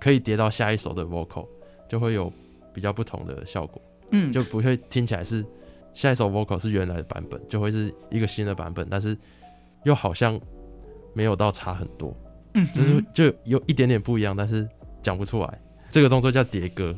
[0.00, 1.46] 可以叠到下一首的 vocal，
[1.88, 2.32] 就会有
[2.72, 3.80] 比较不同的效果。
[4.12, 5.44] 嗯，就不会听起来是
[5.92, 9.16] 下一首 vocal 是原来的版本，就会是一个新的版本，但是
[9.86, 10.38] 又好像
[11.14, 12.12] 没有到差很多。
[12.54, 14.68] 嗯，就是就有一点点不一样，但是
[15.00, 15.60] 讲不出来。
[15.88, 16.94] 这个动作叫叠歌，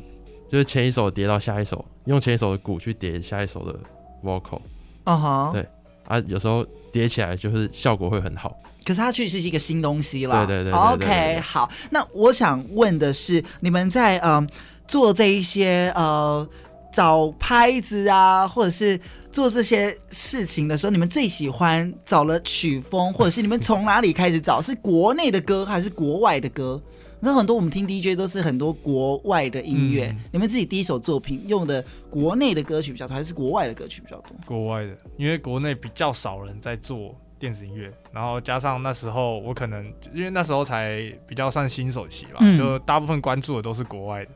[0.49, 3.79] 就是前一首叠到下一首，用前一首的鼓去叠下一首的
[4.23, 4.59] vocal。
[5.03, 5.65] 啊哈，对
[6.05, 8.57] 啊，有时候叠起来就是效果会很好。
[8.83, 10.45] 可是它确实是一个新东西了。
[10.47, 10.73] 对对对。
[10.73, 14.47] OK，好，那我想问的是，你们在嗯、呃、
[14.87, 16.47] 做这一些呃
[16.91, 18.99] 找拍子啊，或者是
[19.31, 24.61] 做这些事情的时候，你们最喜欢找了曲风，或者是你们从哪里开始找？
[24.61, 26.81] 是国内的歌还是国外的歌？
[27.19, 34.35] 那很多我们听 DJ 都是很多国外的音乐，嗯、你们自己第一首作品用的国内的歌曲比较多，还是国外的歌曲比较多？
[34.45, 37.15] 国外的，因为国内比较少人在做。
[37.39, 44.31] 电子音乐，然后加上那时候我可能因为那时候才比较算新手期吧，嗯、就大部分关注的都是国外的，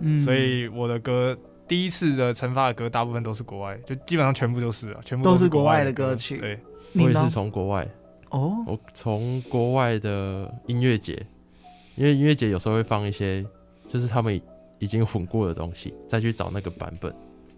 [0.00, 6.16] 嗯，所以我的歌第一次的成发的歌大部分都是国外，就基本上全部都是啊，全部都是国外的歌。
[6.16, 6.38] 曲。
[6.38, 6.58] 对，
[6.94, 7.86] 我也是从国外。
[8.30, 11.24] 哦，我从国外的音乐节，
[11.96, 13.44] 因为音乐节有时候会放一些
[13.86, 14.40] 就是他们
[14.78, 17.14] 已经混过的东西，再去找那个版本，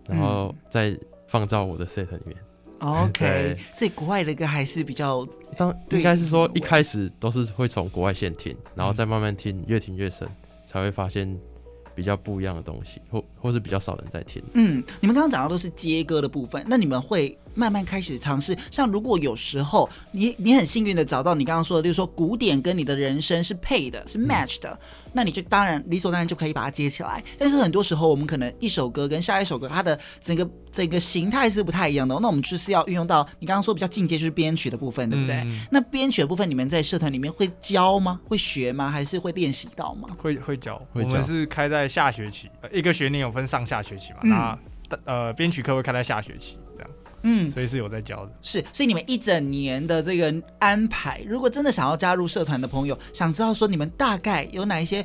[0.06, 0.96] 然后再
[1.26, 2.36] 放到我的 set 里面。
[2.78, 10.28] OK，所以国外的歌还是比较，当应该是说一开始都是会从国外先听，然后再慢慢听，越听越深，
[10.66, 11.36] 才会发现
[11.94, 14.42] 比较不一样的东西，或或是比较少人在听。
[14.54, 27.22] 嗯，你们刚刚讲到都是接歌的部分，那你们会慢慢开始尝试，像如果有时候你你很幸运的找到你刚刚说的，就是说古典跟你的人生是配的，是 match 的，嗯、那你就当然理所当然就可以把它接起来。
[27.38, 35.36] 但是很多时候我们可能一首歌跟下一首歌它的整个整个形态是不太一样的，那我们就是要运用到你刚刚说比较进阶就是编曲的部分，对不对？
[35.38, 38.20] 嗯、那编曲的部分你们在社团里面会教吗？
[38.28, 38.88] 会学吗？
[38.88, 40.08] 还是会练习到吗？
[40.16, 44.18] 会会教，会教，我们是开在下学期，一个学年有分上下学期嘛？
[44.24, 44.58] 嗯、那
[45.04, 46.90] 呃编曲课会开在下学期这样。
[47.22, 55.04] 嗯，所以是有在教的，是，所以你们一整年的这个安排，如果真的想要加入社团的朋友，想知道说你们大概有哪一些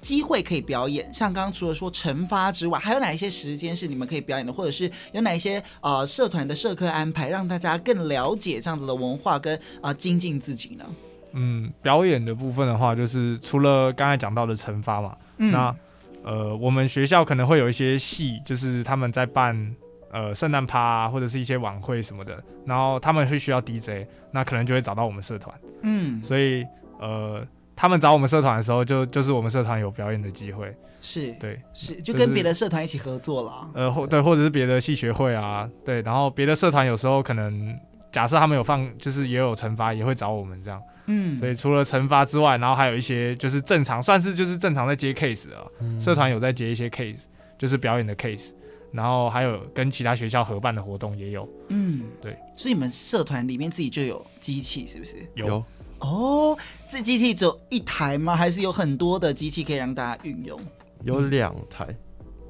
[0.00, 10.84] 机会可以表演，像刚刚除了说惩罚之外，还有哪一些时间是你们可以表演的，或者是有哪一些呃社团的社课安排，让大家更了解这样子的文化跟啊、呃、精进自己呢？
[11.32, 15.76] 嗯，表演的部分的话，就是除了刚才讲到的惩罚嘛，嗯、那
[16.22, 19.74] 呃我们学校可能会有一些系，就是他们在办。
[20.12, 25.54] 呃圣诞趴啊，或者是一些晚会什么的，然后他们会需要 DJ，那可能就会找到我们社团。
[25.82, 26.64] 嗯，所以
[26.98, 27.44] 呃，
[27.74, 30.74] 他们找我们社团的时候就，就就是我们社团有表演的机会。
[31.02, 33.68] 是对，是就跟别的社团一起合作了。
[33.74, 37.76] 呃，或对，或者是别的系学会啊，对，然后别的社团有时候可能
[38.10, 40.80] 假设他们有放，就是也有惩罚，也会找我们这样。
[41.06, 45.66] 嗯，所以除了惩罚之外，然后还有一些就是正常，算是就是正常在接 case 啊。
[45.80, 47.24] 嗯、社团有在接一些 case，
[47.58, 48.50] 就是表演的 case，
[48.92, 51.48] 然后还有跟其他学校合办的活动也有。
[51.68, 52.36] 嗯，对。
[52.56, 55.16] 所以你们社团里面自己就有机器，是不是？
[55.34, 55.64] 有。
[56.00, 56.54] 哦，
[56.86, 58.36] 这机器只有一台吗？
[58.36, 60.60] 还是有很多的机器可以让大家运用？
[61.04, 61.86] 有两台，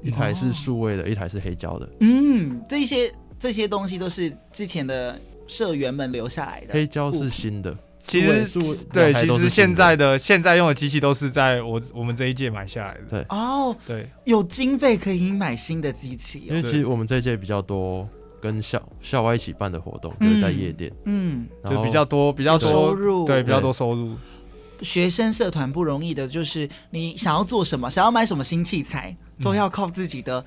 [0.01, 1.89] 一台是数位的，哦、一台是黑胶的。
[2.01, 6.73] 嗯，这些这些东西都是之前的社员们留下来的。
[6.73, 7.77] 黑胶是新的，
[8.07, 8.47] 其实
[8.91, 13.01] 对，其实现在的现在用的机器都是在我我们这一届买下来的。
[13.09, 13.25] 对。
[13.29, 18.07] 哦，对，有经费可以买新的机器，因为其实我们这一届比较多
[18.41, 24.15] 跟校校外一起办的活动，就是在夜店，嗯，就比较多比较多收入，对，比较多收入。
[24.81, 30.45] 学生社团不容易的，就是你想要做什么，想要买什么新器材，都要靠自己的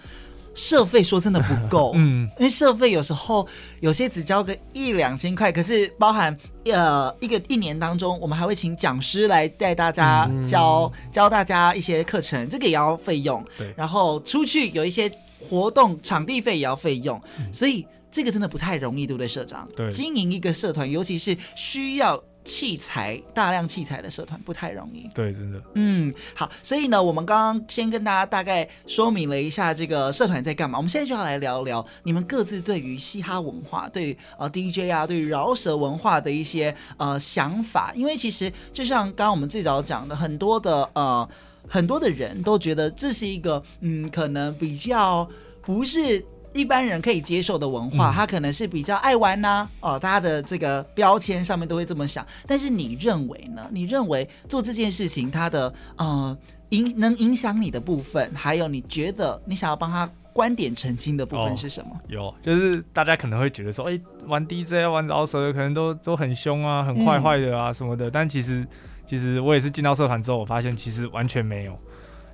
[0.54, 1.02] 社费。
[1.02, 3.46] 说真的不够， 嗯，因为社费有时候
[3.80, 6.36] 有些只交个一两千块，可是包含
[6.66, 13.44] 呃一个一年当中，我们还会请讲师来带大家教、嗯、教大家一些课程，这个也要费用。
[13.58, 15.10] 对，然后出去有一些
[15.48, 19.68] 活动，场地费也要费用，嗯、所以这个真的不太容易，对不对，社长？
[19.74, 22.22] 对，经营一个社团，尤其是需要。
[22.44, 25.60] 器材大量器材的社团不太容易，对，真的。
[25.74, 30.78] 嗯，好，所以呢，我们刚刚先跟大家大概说明了一下这个社团在干嘛。
[30.78, 37.92] 我们现在就要来聊聊你们各自对于嘻哈文化、对于呃 DJ 啊、对于饶舌文化的一些呃想法。
[37.94, 41.28] 因为其实就像刚刚我们最早讲的，很多的呃
[41.68, 45.28] 很多的人都觉得这是一个嗯，可能比较
[45.62, 46.24] 不是。
[46.52, 52.26] 一般人可以接受的文化，他可能是比较爱玩呐、啊，哦，大家的这个标签上面都会这么想。
[52.46, 53.66] 但是你认为呢？
[53.70, 56.36] 你认为做这件事情，他的呃
[56.70, 61.90] 影能影响你的部分，还有你觉得你想要帮他观点澄清的部分是什么？
[61.94, 68.08] 哦、有，就是大家可能会觉得说，哎、欸，玩 DJ 玩饶舌的可能都都很凶啊，很坏坏的啊什么的。
[68.08, 68.66] 嗯、但其实，
[69.06, 71.78] 其实我也是进到社团之后，我发现其实完全没有，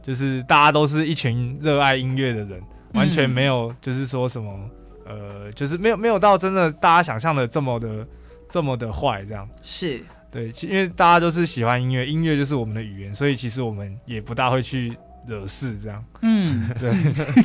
[0.02, 2.62] 就是大家都是一群热爱音乐的人。
[2.92, 4.70] 完全没有，就是说什么，
[5.04, 8.06] 呃，就是没有没有到真的大家想象的这么的
[8.48, 9.48] 这么的坏这样。
[9.62, 16.04] 是对，因为大家都是喜欢音乐，音乐就是我们的语言，所以其实我们也不大会去惹事这样。
[16.20, 16.92] 嗯， 对。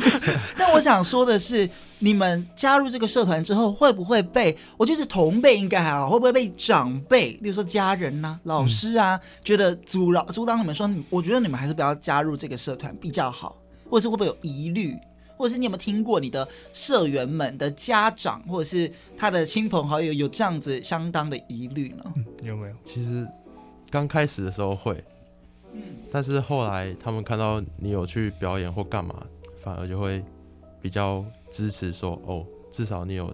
[0.58, 1.70] 但我想说的是，
[2.00, 13.56] 你们加入这个社团之后，会不会被我觉得同辈应该还好，会不会被长辈，例如说家人呐、啊、老师啊，嗯、觉得阻扰阻挡你们说，我觉得你们还是不要加入这个社团比较好，
[13.90, 14.98] 或者是会不会有疑虑？
[15.42, 22.14] 或者是你有没有听过你的社员们的家长，或者是他的亲朋好友有这样子相当的疑虑呢？
[22.16, 22.76] 嗯，有没有？
[22.86, 23.28] 其实
[23.90, 25.04] 刚开始的时候会，
[25.74, 25.82] 嗯，
[26.12, 29.26] 但是后来他们看到你有去表演或干嘛，
[29.64, 30.24] 反而就会
[30.80, 33.34] 比较支持说，说哦，至少你有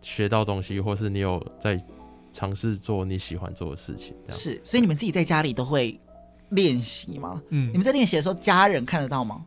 [0.00, 1.84] 学到东西，或是你有在
[2.32, 4.14] 尝试做你喜欢做的事情。
[4.28, 5.98] 是，所以你们自己在家里都会
[6.50, 7.42] 练习吗？
[7.48, 9.44] 嗯，你们在练习的时候，家人看得到吗？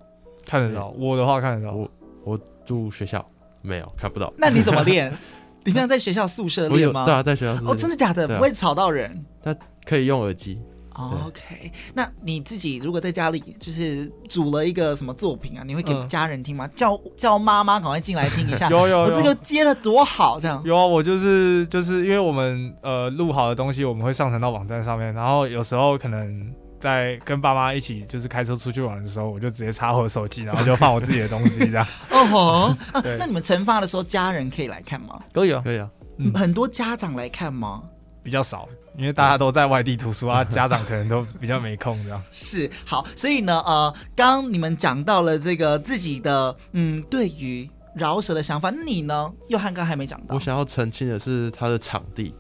[0.50, 1.76] 看得到，我的话看得到。
[1.76, 1.88] 我
[2.24, 3.24] 我住学校，
[3.62, 4.34] 没有看不到。
[4.36, 5.16] 那你怎么练？
[5.64, 7.06] 你平常在学校宿舍练吗？
[7.06, 7.72] 对啊，在学校宿舍。
[7.72, 8.28] 哦，真的假的？
[8.28, 9.24] 不会吵到人？
[9.44, 10.60] 他可以用耳机。
[10.92, 16.68] OK，那你自己如果在家里就是组了一个什么作品啊，你会给家人听吗？
[16.76, 18.68] 叫叫妈妈赶快进来听一下。
[18.72, 20.62] 有有，我这个接的多好，这样。
[20.66, 26.52] 有啊，我就是就是因为我们呃录好的东西，我们会上传到网站上面，然后有时候可能。
[26.80, 31.86] 在跟爸妈一起就是开车出去玩的时候，我就直接插我的手机，然后就放我自己的东西这样。
[32.10, 32.78] 哦吼，
[33.18, 35.20] 那你们惩罚的时候，家人可以来看吗？
[35.34, 35.90] 可以啊，可以啊。
[36.18, 37.84] 嗯，很多家长来看吗？
[38.24, 38.68] 比较少，
[38.98, 42.22] 因为大家都在外地读书啊，家长可能都比较没空这样。
[42.32, 49.32] 是，好，所以呢，呃，刚你们讲到了这个自己的嗯，对于饶舌的想法，那你呢？
[49.48, 50.36] 又汉刚还没讲到。
[50.36, 52.34] 我想要澄清的是他的场地，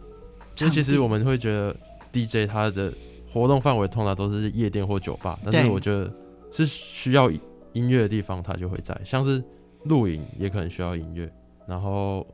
[0.55, 1.75] 就其实我们会觉得
[2.13, 2.93] DJ 他的。
[3.31, 6.11] 活动范围通常都是夜店或酒吧，但是我觉得
[6.51, 7.29] 是需要
[7.73, 9.43] 音乐的地方，它就会在，像是
[9.83, 11.31] 露营也可能需要音乐，
[11.67, 12.25] 然后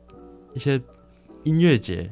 [0.54, 0.80] 一些
[1.44, 2.10] 音乐节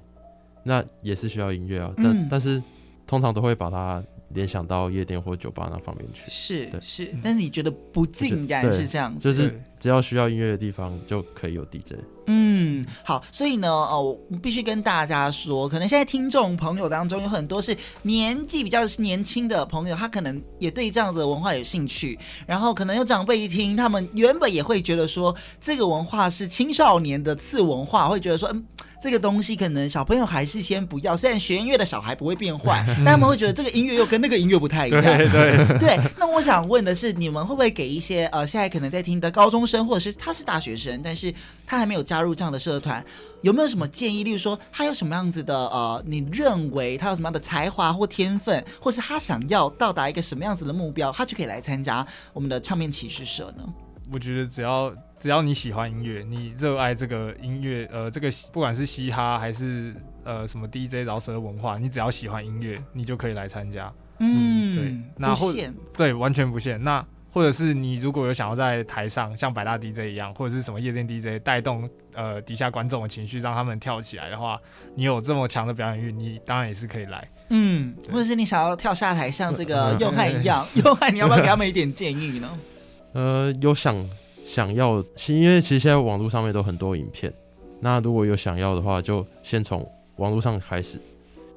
[0.63, 2.63] 那也是需要音乐啊，但、嗯、但是
[3.07, 6.23] 通常都会把它联想到夜店或酒吧那方面去。
[6.29, 6.81] 是对。
[6.81, 11.95] 是，但是你觉得不尽然是这样子，就是只要需要音乐的地方就可以有 DJ。
[12.27, 28.65] 嗯，好，所以呢，哦，我必须跟大家说，可能现在听众朋友当中有很多是年纪比较年轻的朋友，他可能也对这样子的文化有兴趣，然后可能有长辈一听，他们原本也会觉得说这个文化是青少年的次文化，会觉得说，嗯。
[29.03, 35.03] 这个东西可能小朋友还是先不要，虽然学音乐的小孩不会变坏， 但他们会觉得这个音乐又跟那个音乐不太一样。
[35.03, 36.01] 对对对。
[36.17, 41.31] 那我想问的是，你们会不会给一些呃现在可能在听的高中生，或者是他是大学生，但是
[41.67, 43.05] 他还没有加入这样的社团，
[43.43, 44.25] 有没有什么建议？
[44.25, 53.65] 例如说他有什么样子的呃，你认为他有什么样的才华或天分，或是他想要到达一个什么样子的目标，他就可以来参加我们的唱片骑士社呢？
[54.13, 59.95] 我觉得只要只要你喜欢音乐，你热爱这个音乐，呃，这个不管是嘻哈还是
[60.25, 63.91] 呃什么 DJ 饶舌文化，你只要喜欢音乐，你就可以来参加。
[64.19, 65.53] 嗯，对，那或
[65.97, 66.83] 对，完全不限。
[66.85, 67.05] 那
[67.35, 74.57] 或者是你如果有想要在台上像百大 DJ 一样，或者是什么夜店 DJ 带动呃底下观众的情绪，让他们跳起来的话，
[74.95, 77.29] 你有这么强的表演欲，你当然也是可以来。
[77.49, 82.49] 嗯，或者是你想要跳下台像这个佑汉一样，佑汉，你要不要给他们一点建议呢？
[83.15, 84.09] 呃，有想
[84.47, 87.35] 想要，因为其实现在网络上面都很多影片，
[87.81, 89.85] 那如果有想要的话，就先从
[90.19, 91.01] 网络上开始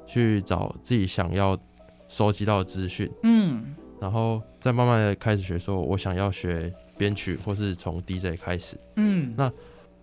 [0.07, 1.55] 去找自己想要
[2.09, 9.51] 收集到的资讯，嗯，然后再慢慢的开始学，说我想要学编曲，或是从 DJ 开始，嗯，那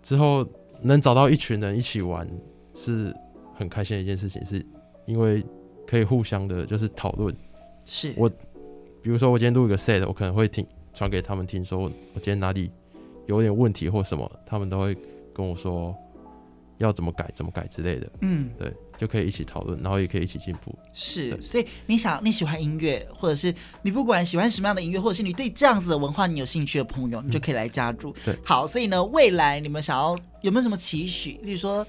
[0.02, 0.46] 之后
[0.80, 2.28] 能找到一群人一起玩，
[2.74, 3.14] 是
[3.54, 4.64] 很开心的一件事情，是
[5.06, 5.44] 因为
[5.86, 7.34] 可以互相的，就是讨论，
[7.84, 8.12] 是。
[8.16, 8.28] 我，
[9.02, 10.66] 比如说我今天录一个 set，我可能会听。
[10.96, 12.70] 传给他们听，说我今天哪里
[13.26, 14.96] 有点问题或什么，他们都会
[15.34, 15.92] 跟我说
[16.78, 18.10] 要怎么改、怎么改之类的。
[18.20, 20.76] 嗯，对，就可以一起讨论，然后也可以一起进步。
[20.92, 28.10] 是，所以你想你喜欢音乐，或者是你不管喜欢什么样的音乐，或者是你对这样子的文化你有兴趣的朋友，你就可以来加入。
[28.10, 31.40] 嗯、对，好，所以呢，未来你们想要有没有什么期许？
[31.42, 31.86] 例如说。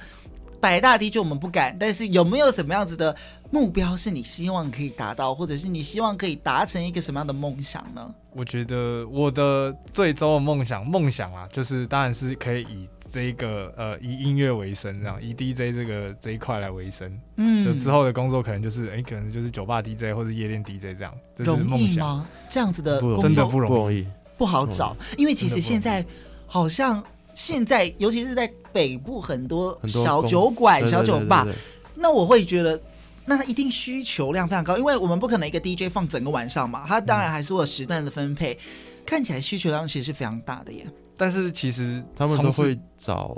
[0.65, 3.15] 百大 DJ 我们不敢，但是有没有什么样子的
[3.51, 8.11] 目标是你希望可以达到，或者是你希望可以达成一个什么样的梦想呢？
[8.31, 17.15] 我觉得我的最终的梦想，梦想啊，就是当然是可以以这一个呃以音乐为生，这样以 DJ 这个这一块来为生。
[17.35, 21.13] 嗯，就之后的工作可能就是哎、欸，可能就是酒吧 DJ 或者夜店 DJ 这样。
[21.35, 21.77] 这是梦想。
[21.77, 22.27] 容易吗？
[22.49, 26.03] 这样子的工作真的不容易，不容易，不好找，因为其实现在
[26.47, 27.03] 好像。
[27.35, 31.45] 现在，尤其是在北部，很多小酒馆、小酒吧，
[31.93, 32.81] 那我会觉得，
[33.25, 38.57] 那一定需求量非常高，因为我们不可能一个 DJ 放整个晚上嘛，他当然还是会有时段的分配，嗯、
[39.05, 40.87] 看起来需求量其实是非常大的耶。
[41.17, 43.37] 但是其实他们都会找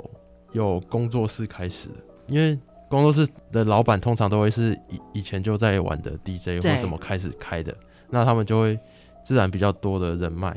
[0.52, 1.96] 有工作室开始的，
[2.28, 7.76] 因为工作室的老板通常都会是以以前就在玩的 DJ 或什么开始开的，
[8.10, 8.78] 那他们就会
[9.24, 10.56] 自然比较多的人脉，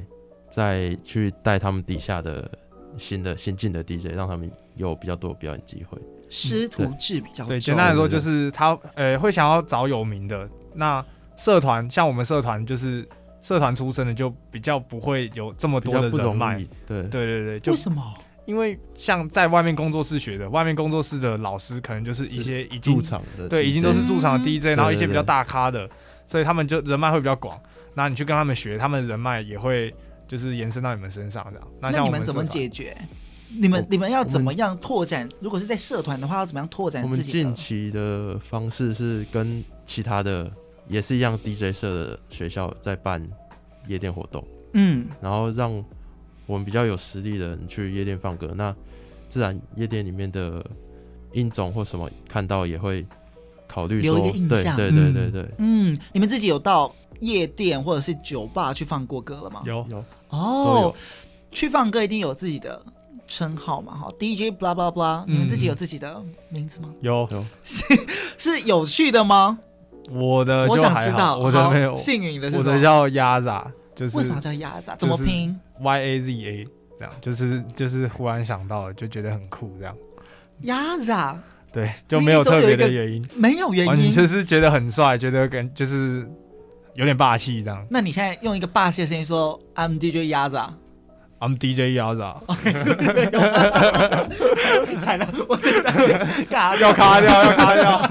[0.50, 2.50] 再去带他们底下的。
[2.98, 5.98] 新的新进的 DJ，让他们有比较多的表演机会，
[6.30, 7.50] 师徒制比较多。
[7.50, 10.48] 对，简单来说就是他呃会想要找有名的。
[10.74, 11.04] 那
[11.36, 13.08] 社团像我们社团就是
[13.42, 16.58] 社团出身的，就比较不会有这么多的人脉。
[16.88, 18.02] 对对对对，就为什么？
[18.46, 25.89] 因为像在外面工作室学的，外面工作室的老师可能就是一些已经驻场的，对，已经都是驻场的 DJ，然后一些比较大咖的，
[26.26, 27.60] 所以他们就人脉会比较广。
[27.94, 29.94] 那你去跟他们学，他们人脉也会。
[30.32, 32.96] 就是延伸到你们身上这样，那像我们，那你们怎么解决？
[33.50, 35.28] 你们你们要怎么样拓展？
[35.42, 37.40] 如果是在社团的话，要怎么样拓展自己？
[37.42, 40.50] 我们近期的方式是跟其他的
[40.88, 43.22] 也是一样 DJ 社的学校在办
[43.90, 45.70] 夜店活动，嗯，然后让
[46.46, 48.74] 我们比较有实力的人去夜店放歌，那
[49.28, 50.66] 自然夜店里面的
[51.34, 53.06] 音总或什么看到也会
[53.68, 59.64] 考虑说，留一个印象，对对对对对，嗯，你们自己有到夜店或者是酒吧去放过歌了吗？
[59.66, 60.04] 有有。
[60.30, 60.94] 哦，
[61.52, 62.82] 去放歌一定有自己的
[63.28, 63.94] 称号嘛？
[63.94, 66.90] 哈，DJ blah blah blah，你们自己有自己的名字吗？
[67.02, 67.84] 有有，是
[68.38, 69.60] 是有趣的吗？
[70.10, 73.64] 我的我想知道，我的没有幸运的是我的叫 Yaza，
[73.94, 74.96] 就是为什么叫 Yaza？
[74.98, 76.68] 怎么拼？Y A Z A，
[76.98, 79.96] 这样就是就是忽然想到了，就觉得很酷，这样。
[80.64, 81.36] Yaza，
[81.72, 86.26] 对，就没有特别的原因，没有原因，就是觉得很帅，觉得跟就是。
[86.96, 87.86] 有点霸气，这样。
[87.89, 92.36] 那你现在用一个霸气的声音说：“I'm DJ Yaza，I'm DJ Yaza。”
[95.02, 95.89] 惨了，我真的
[96.80, 98.02] 要卡掉，要卡掉。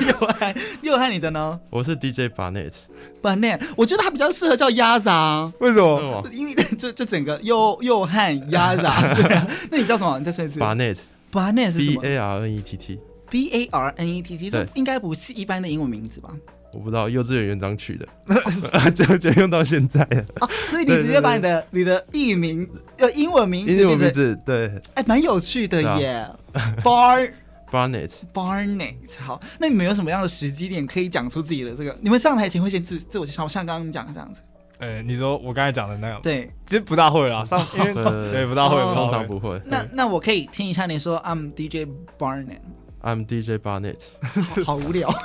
[0.00, 1.58] 又汉， 又汉，你的呢？
[1.70, 5.50] 我是 DJ Barnett，Barnett，我觉得他比较适合叫 Yaza。
[5.60, 6.22] 为什么？
[6.32, 9.46] 因为这这整个又又汉 Yaza 这样。
[9.70, 10.18] 那你叫什么？
[10.18, 10.58] 你再说一次。
[10.58, 10.98] Barnett，Barnett
[11.32, 12.98] Barnett 是什么？B A R N E T T。
[13.30, 16.30] B A R N E T T，这应该不是一般的英文名字吧？
[16.72, 18.06] 我不知道幼稚园园长取的，
[18.94, 20.24] 就就用到现在了。
[20.40, 22.68] 哦，所以你直接把你的你的艺名
[22.98, 26.26] 呃英文名字英文名字对，哎，蛮有趣的耶
[26.82, 27.32] ，Bar
[27.70, 28.94] Barnett Barnett。
[29.20, 31.96] 好，那你们有什么样的时机点可以讲出自己的这个？
[32.00, 34.42] 你们上台前会先自自我介绍，像刚刚你讲的这样子。
[34.78, 37.92] 呃，你说我刚才讲的那样，对，其实不大会啦， 上因为
[38.32, 39.60] 对不大会，通常不会。
[39.66, 41.86] 那那我可以听一下你说，I'm DJ
[42.18, 42.60] Barnett。
[43.02, 44.00] I'm DJ Barnett，
[44.64, 45.08] 好无聊。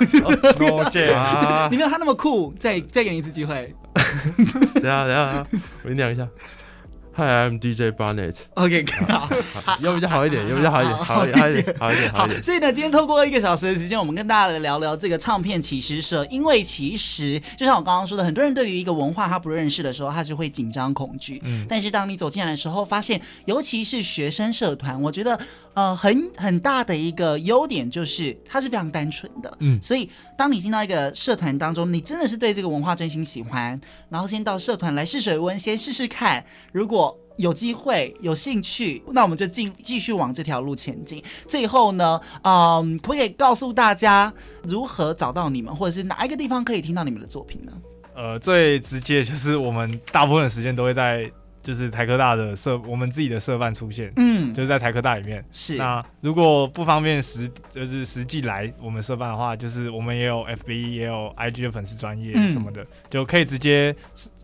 [1.70, 3.74] 你没有他那么酷，再再给你一次机会。
[4.74, 5.46] 等下等下，
[5.84, 6.26] 我讲一下。
[7.18, 8.34] Hi，I'm DJ Barnett。
[8.54, 9.30] OK，好，
[9.80, 12.28] 要比较好一点，要比较好一点，好一点，好一点，好一点，好。
[12.42, 16.26] 所以呢，今天透过一个小时的时间，我们跟大家来聊聊这个唱片骑师社。
[16.26, 21.40] 因为其实就像我刚刚说的，很多人对于一个文化他不认识的时候，他就会紧张恐惧。
[21.46, 21.64] 嗯。
[21.66, 25.40] 但是当你走进来的时候，发现，尤其是学生社团，我觉得
[25.76, 29.56] 呃很很大的一个优点就是它是非常单纯的。
[29.60, 29.80] 嗯。
[29.80, 37.16] 所以当你进到一个社团当中，你真的是对这个文化真心喜欢，然后先到社团来试水温，先试试看，如果。
[37.38, 41.22] 有机会有兴趣，那我们就进继续往这条路前进。
[41.46, 47.72] 最后呢，嗯，可不可以告诉大家如何找到你们，或者是哪一个地方可以听到你们的作品呢？
[48.14, 51.30] 呃，最直接就是我们大部分的时间都会在
[51.66, 55.44] 就是台科大的社，我们自己的社办出现，嗯，就是在台科大里面。
[55.52, 55.76] 是。
[55.76, 63.92] 那如果不方便实就是实际来我们社办的话，就是我们也有 FB 也有 IG 的粉丝专业什么的，嗯、就可以直接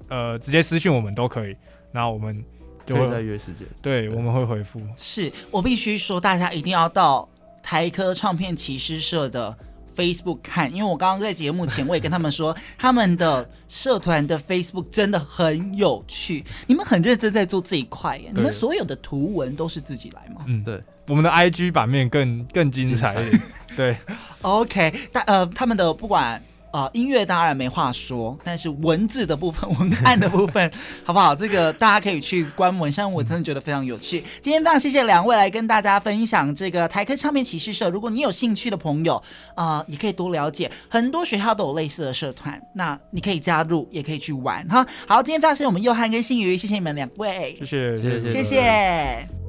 [0.09, 1.57] 呃直接私信我们都可以。
[1.93, 2.45] 那我们。
[2.85, 4.83] 就会再约时间，对，我们会回复。
[4.97, 7.27] 是我必须说，大家一定要到
[7.63, 9.57] 台科唱片骑师社的
[9.97, 20.43] Facebook 看，因为我刚刚在节目前我也跟他们说，他们的社团的 Facebook 真的很有趣，你们很认真在做这一块耶，你们所有的图文都是自己来吗？
[20.47, 23.43] 嗯，对，我们的 IG 版面更更精彩一点，
[23.77, 23.97] 对
[24.41, 26.43] ，OK，但呃，他们的不管。
[26.73, 30.69] 啊、呃，音乐当然没话说，但是文字的部分、文案的部分，
[31.05, 31.35] 好不好？
[31.35, 34.25] 这个大家可以去观摩，像我真的觉得非常有趣。
[34.41, 37.91] 今天非常谢谢两位来跟大家分享这个台科唱片骑师社。
[37.91, 39.17] 如果你有兴趣的朋友，
[39.55, 44.87] 啊、呃，也可以多了解，很多学校都有类似的社团，那你可以加入，也可以去玩哈。
[45.07, 49.42] 好，今天非常谢谢我们佑汉跟新宇，谢谢你们两位，谢谢，谢谢，谢谢。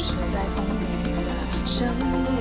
[0.00, 2.40] 消失在风雨的生命。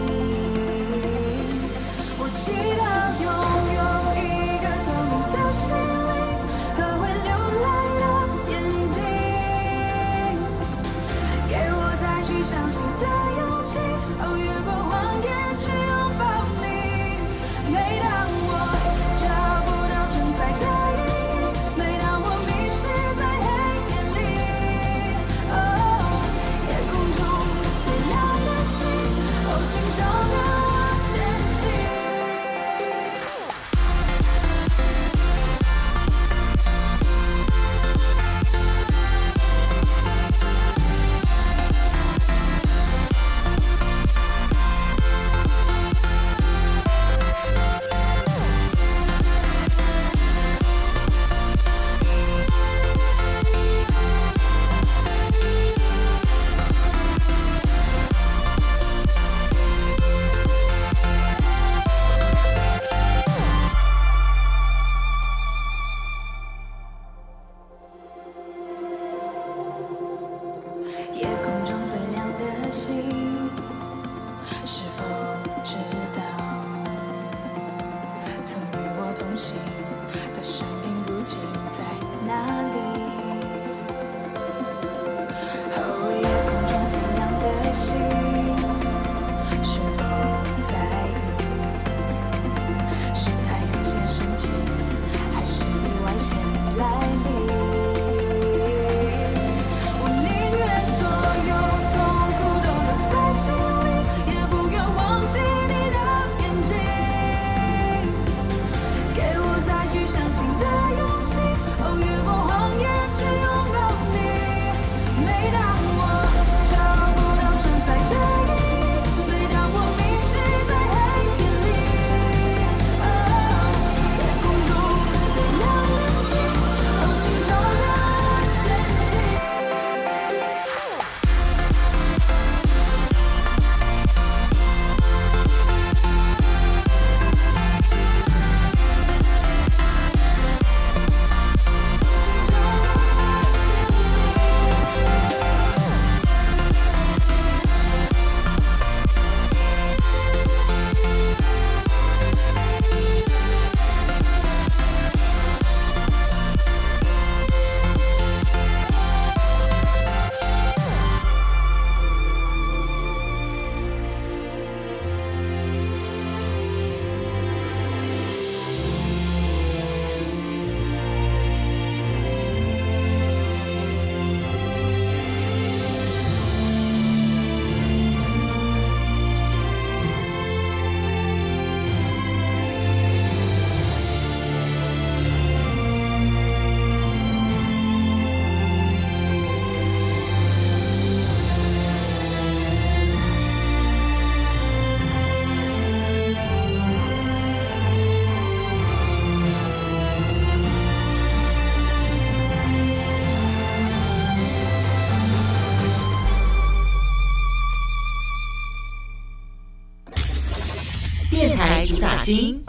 [212.20, 212.62] 主打星，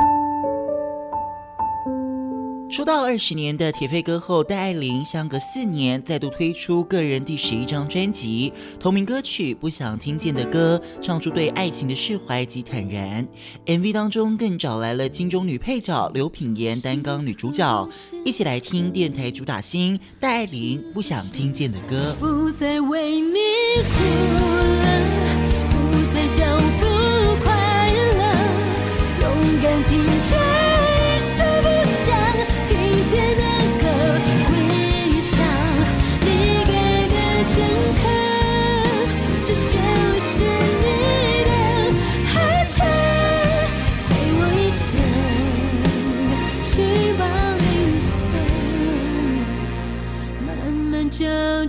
[2.71, 13.27] 出道二十年的铁肺歌后戴爱玲，相隔四年再度推出个人第十一张专辑，同名歌曲《不想听见的歌》，唱出对爱情的释怀及坦然。
[13.67, 17.89] MV 当中更找来了金钟女配角刘品言担纲女主角，
[18.25, 22.15] 一起来听电台主打星戴爱玲《不想听见的歌》。
[22.21, 23.35] 不再为你
[23.83, 24.50] 哭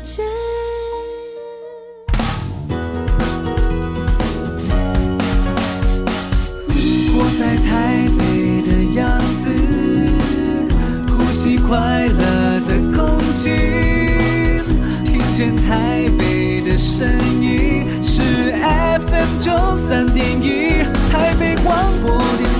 [0.04, 0.26] 见
[7.14, 9.44] 我在台北的样子
[11.08, 13.50] 呼吸快乐的空气
[15.06, 17.08] 听见台北的声
[17.40, 22.51] 音是 fm 九三点一台北广播里